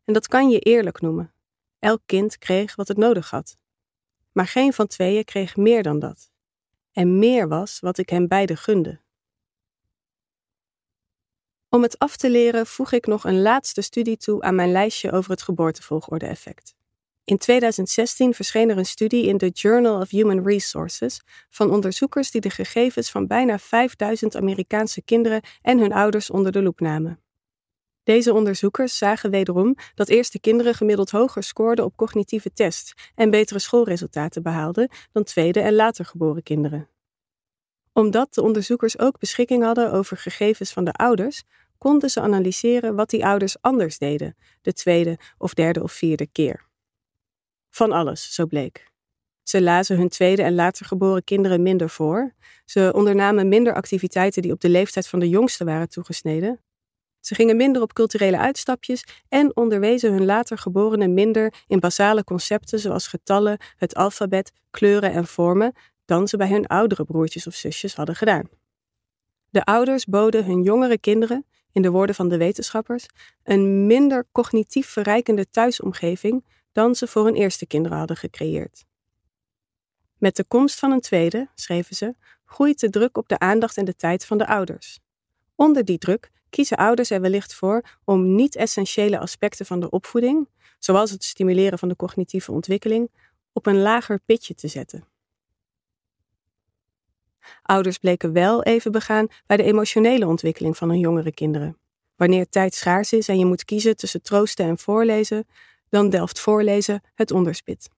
En 0.03 0.13
dat 0.13 0.27
kan 0.27 0.49
je 0.49 0.59
eerlijk 0.59 1.01
noemen. 1.01 1.33
Elk 1.79 2.01
kind 2.05 2.37
kreeg 2.37 2.75
wat 2.75 2.87
het 2.87 2.97
nodig 2.97 3.29
had. 3.29 3.57
Maar 4.31 4.47
geen 4.47 4.73
van 4.73 4.87
tweeën 4.87 5.23
kreeg 5.23 5.55
meer 5.55 5.83
dan 5.83 5.99
dat. 5.99 6.31
En 6.91 7.19
meer 7.19 7.47
was 7.47 7.79
wat 7.79 7.97
ik 7.97 8.09
hem 8.09 8.27
beiden 8.27 8.57
gunde. 8.57 8.99
Om 11.69 11.81
het 11.81 11.97
af 11.97 12.17
te 12.17 12.29
leren 12.29 12.67
voeg 12.67 12.91
ik 12.91 13.05
nog 13.05 13.23
een 13.23 13.41
laatste 13.41 13.81
studie 13.81 14.17
toe 14.17 14.41
aan 14.41 14.55
mijn 14.55 14.71
lijstje 14.71 15.11
over 15.11 15.31
het 15.31 15.41
geboortevolgorde-effect. 15.41 16.77
In 17.29 17.37
2016 17.37 18.33
verscheen 18.33 18.69
er 18.69 18.77
een 18.77 18.85
studie 18.85 19.25
in 19.25 19.37
de 19.37 19.49
Journal 19.49 19.99
of 20.01 20.09
Human 20.09 20.43
Resources 20.43 21.21
van 21.49 21.71
onderzoekers 21.71 22.31
die 22.31 22.41
de 22.41 22.49
gegevens 22.49 23.09
van 23.09 23.27
bijna 23.27 23.59
5000 23.59 24.35
Amerikaanse 24.35 25.01
kinderen 25.01 25.41
en 25.61 25.79
hun 25.79 25.93
ouders 25.93 26.29
onder 26.29 26.51
de 26.51 26.61
loep 26.61 26.79
namen. 26.79 27.19
Deze 28.03 28.33
onderzoekers 28.33 28.97
zagen 28.97 29.29
wederom 29.31 29.75
dat 29.95 30.09
eerste 30.09 30.39
kinderen 30.39 30.73
gemiddeld 30.73 31.09
hoger 31.09 31.43
scoorden 31.43 31.85
op 31.85 31.95
cognitieve 31.95 32.53
tests 32.53 32.93
en 33.15 33.29
betere 33.29 33.59
schoolresultaten 33.59 34.43
behaalden 34.43 34.89
dan 35.11 35.23
tweede 35.23 35.59
en 35.59 35.73
later 35.73 36.05
geboren 36.05 36.43
kinderen. 36.43 36.89
Omdat 37.93 38.33
de 38.33 38.41
onderzoekers 38.41 38.99
ook 38.99 39.19
beschikking 39.19 39.63
hadden 39.63 39.91
over 39.91 40.17
gegevens 40.17 40.73
van 40.73 40.83
de 40.83 40.93
ouders, 40.93 41.43
konden 41.77 42.09
ze 42.09 42.21
analyseren 42.21 42.95
wat 42.95 43.09
die 43.09 43.25
ouders 43.25 43.61
anders 43.61 43.97
deden, 43.97 44.35
de 44.61 44.73
tweede 44.73 45.19
of 45.37 45.53
derde 45.53 45.83
of 45.83 45.91
vierde 45.91 46.27
keer. 46.27 46.67
Van 47.79 47.91
alles, 47.91 48.33
zo 48.33 48.45
bleek. 48.45 48.91
Ze 49.43 49.61
lazen 49.61 49.97
hun 49.97 50.09
tweede 50.09 50.43
en 50.43 50.55
later 50.55 50.85
geboren 50.85 51.23
kinderen 51.23 51.61
minder 51.61 51.89
voor. 51.89 52.33
Ze 52.65 52.91
ondernamen 52.95 53.47
minder 53.47 53.73
activiteiten 53.73 54.41
die 54.41 54.51
op 54.51 54.59
de 54.59 54.69
leeftijd 54.69 55.07
van 55.07 55.19
de 55.19 55.29
jongste 55.29 55.65
waren 55.65 55.89
toegesneden. 55.89 56.61
Ze 57.19 57.35
gingen 57.35 57.57
minder 57.57 57.81
op 57.81 57.93
culturele 57.93 58.37
uitstapjes 58.37 59.03
en 59.29 59.55
onderwezen 59.55 60.11
hun 60.11 60.25
later 60.25 60.57
geborenen 60.57 61.13
minder 61.13 61.53
in 61.67 61.79
basale 61.79 62.23
concepten 62.23 62.79
zoals 62.79 63.07
getallen, 63.07 63.57
het 63.77 63.95
alfabet, 63.95 64.51
kleuren 64.71 65.11
en 65.11 65.27
vormen 65.27 65.73
dan 66.05 66.27
ze 66.27 66.37
bij 66.37 66.49
hun 66.49 66.67
oudere 66.67 67.03
broertjes 67.03 67.47
of 67.47 67.53
zusjes 67.53 67.95
hadden 67.95 68.15
gedaan. 68.15 68.49
De 69.49 69.63
ouders 69.63 70.05
boden 70.05 70.45
hun 70.45 70.63
jongere 70.63 70.97
kinderen, 70.97 71.45
in 71.71 71.81
de 71.81 71.91
woorden 71.91 72.15
van 72.15 72.27
de 72.29 72.37
wetenschappers, 72.37 73.05
een 73.43 73.85
minder 73.85 74.25
cognitief 74.31 74.87
verrijkende 74.87 75.49
thuisomgeving 75.49 76.43
dan 76.71 76.95
ze 76.95 77.07
voor 77.07 77.25
hun 77.25 77.35
eerste 77.35 77.65
kinderen 77.65 77.97
hadden 77.97 78.17
gecreëerd. 78.17 78.85
Met 80.17 80.35
de 80.35 80.43
komst 80.43 80.79
van 80.79 80.91
een 80.91 81.01
tweede, 81.01 81.49
schreven 81.55 81.95
ze, 81.95 82.15
groeit 82.45 82.79
de 82.79 82.89
druk 82.89 83.17
op 83.17 83.27
de 83.27 83.39
aandacht 83.39 83.77
en 83.77 83.85
de 83.85 83.95
tijd 83.95 84.25
van 84.25 84.37
de 84.37 84.47
ouders. 84.47 84.99
Onder 85.55 85.85
die 85.85 85.97
druk 85.97 86.31
kiezen 86.49 86.77
ouders 86.77 87.09
er 87.09 87.21
wellicht 87.21 87.53
voor 87.53 87.83
om 88.03 88.35
niet-essentiële 88.35 89.19
aspecten 89.19 89.65
van 89.65 89.79
de 89.79 89.89
opvoeding, 89.89 90.49
zoals 90.79 91.11
het 91.11 91.23
stimuleren 91.23 91.79
van 91.79 91.89
de 91.89 91.95
cognitieve 91.95 92.51
ontwikkeling, 92.51 93.11
op 93.53 93.65
een 93.65 93.81
lager 93.81 94.19
pitje 94.25 94.53
te 94.55 94.67
zetten. 94.67 95.07
Ouders 97.61 97.97
bleken 97.97 98.33
wel 98.33 98.63
even 98.63 98.91
begaan 98.91 99.27
bij 99.45 99.57
de 99.57 99.63
emotionele 99.63 100.27
ontwikkeling 100.27 100.77
van 100.77 100.89
hun 100.89 100.99
jongere 100.99 101.33
kinderen. 101.33 101.77
Wanneer 102.15 102.49
tijd 102.49 102.73
schaars 102.73 103.13
is 103.13 103.27
en 103.27 103.39
je 103.39 103.45
moet 103.45 103.65
kiezen 103.65 103.97
tussen 103.97 104.21
troosten 104.21 104.65
en 104.65 104.77
voorlezen, 104.77 105.47
dan 105.89 106.09
delft 106.09 106.39
voorlezen 106.39 107.01
het 107.15 107.31
onderspit. 107.31 107.89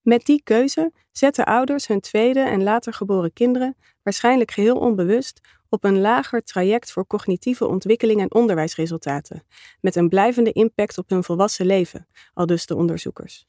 Met 0.00 0.24
die 0.24 0.42
keuze 0.42 0.92
zetten 1.12 1.44
ouders 1.44 1.86
hun 1.86 2.00
tweede 2.00 2.40
en 2.40 2.62
later 2.62 2.92
geboren 2.92 3.32
kinderen, 3.32 3.76
waarschijnlijk 4.02 4.50
geheel 4.50 4.76
onbewust, 4.76 5.40
op 5.68 5.84
een 5.84 6.00
lager 6.00 6.42
traject 6.42 6.92
voor 6.92 7.06
cognitieve 7.06 7.66
ontwikkeling 7.66 8.20
en 8.20 8.34
onderwijsresultaten, 8.34 9.44
met 9.80 9.96
een 9.96 10.08
blijvende 10.08 10.52
impact 10.52 10.98
op 10.98 11.08
hun 11.08 11.24
volwassen 11.24 11.66
leven, 11.66 12.08
al 12.34 12.46
dus 12.46 12.66
de 12.66 12.76
onderzoekers. 12.76 13.46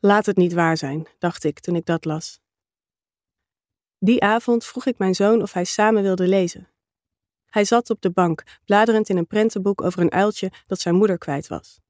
Laat 0.00 0.26
het 0.26 0.36
niet 0.36 0.52
waar 0.52 0.76
zijn, 0.76 1.06
dacht 1.18 1.44
ik 1.44 1.60
toen 1.60 1.76
ik 1.76 1.86
dat 1.86 2.04
las. 2.04 2.40
Die 3.98 4.22
avond 4.22 4.64
vroeg 4.64 4.86
ik 4.86 4.98
mijn 4.98 5.14
zoon 5.14 5.42
of 5.42 5.52
hij 5.52 5.64
samen 5.64 6.02
wilde 6.02 6.28
lezen. 6.28 6.68
Hij 7.50 7.64
zat 7.64 7.90
op 7.90 8.00
de 8.00 8.10
bank, 8.10 8.42
bladerend 8.64 9.08
in 9.08 9.16
een 9.16 9.26
prentenboek 9.26 9.82
over 9.82 10.00
een 10.00 10.12
uiltje 10.12 10.52
dat 10.66 10.80
zijn 10.80 10.94
moeder 10.94 11.18
kwijt 11.18 11.48
was. 11.48 11.80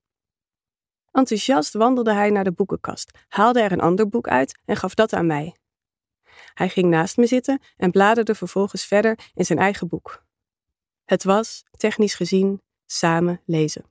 Enthousiast 1.12 1.72
wandelde 1.72 2.12
hij 2.12 2.30
naar 2.30 2.44
de 2.44 2.52
boekenkast, 2.52 3.18
haalde 3.28 3.60
er 3.60 3.72
een 3.72 3.80
ander 3.80 4.08
boek 4.08 4.28
uit 4.28 4.58
en 4.64 4.76
gaf 4.76 4.94
dat 4.94 5.12
aan 5.12 5.26
mij. 5.26 5.56
Hij 6.54 6.68
ging 6.68 6.88
naast 6.88 7.16
me 7.16 7.26
zitten 7.26 7.62
en 7.76 7.90
bladerde 7.90 8.34
vervolgens 8.34 8.84
verder 8.84 9.18
in 9.34 9.44
zijn 9.44 9.58
eigen 9.58 9.88
boek. 9.88 10.24
Het 11.04 11.24
was, 11.24 11.64
technisch 11.70 12.14
gezien, 12.14 12.62
samen 12.86 13.40
lezen. 13.44 13.84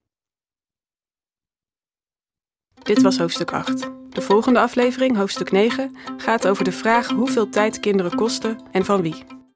Dit 2.84 3.02
was 3.02 3.18
hoofdstuk 3.18 3.52
8. 3.54 3.80
De 4.10 4.22
volgende 4.22 4.60
aflevering, 4.60 5.16
hoofdstuk 5.16 5.52
9, 5.52 5.96
gaat 6.18 6.48
over 6.48 6.64
de 6.64 6.72
vraag 6.72 7.08
hoeveel 7.08 7.50
tijd 7.50 7.80
kinderen 7.80 8.16
kosten 8.16 8.60
en 8.72 8.86
van 8.86 9.02
wie. 9.02 9.37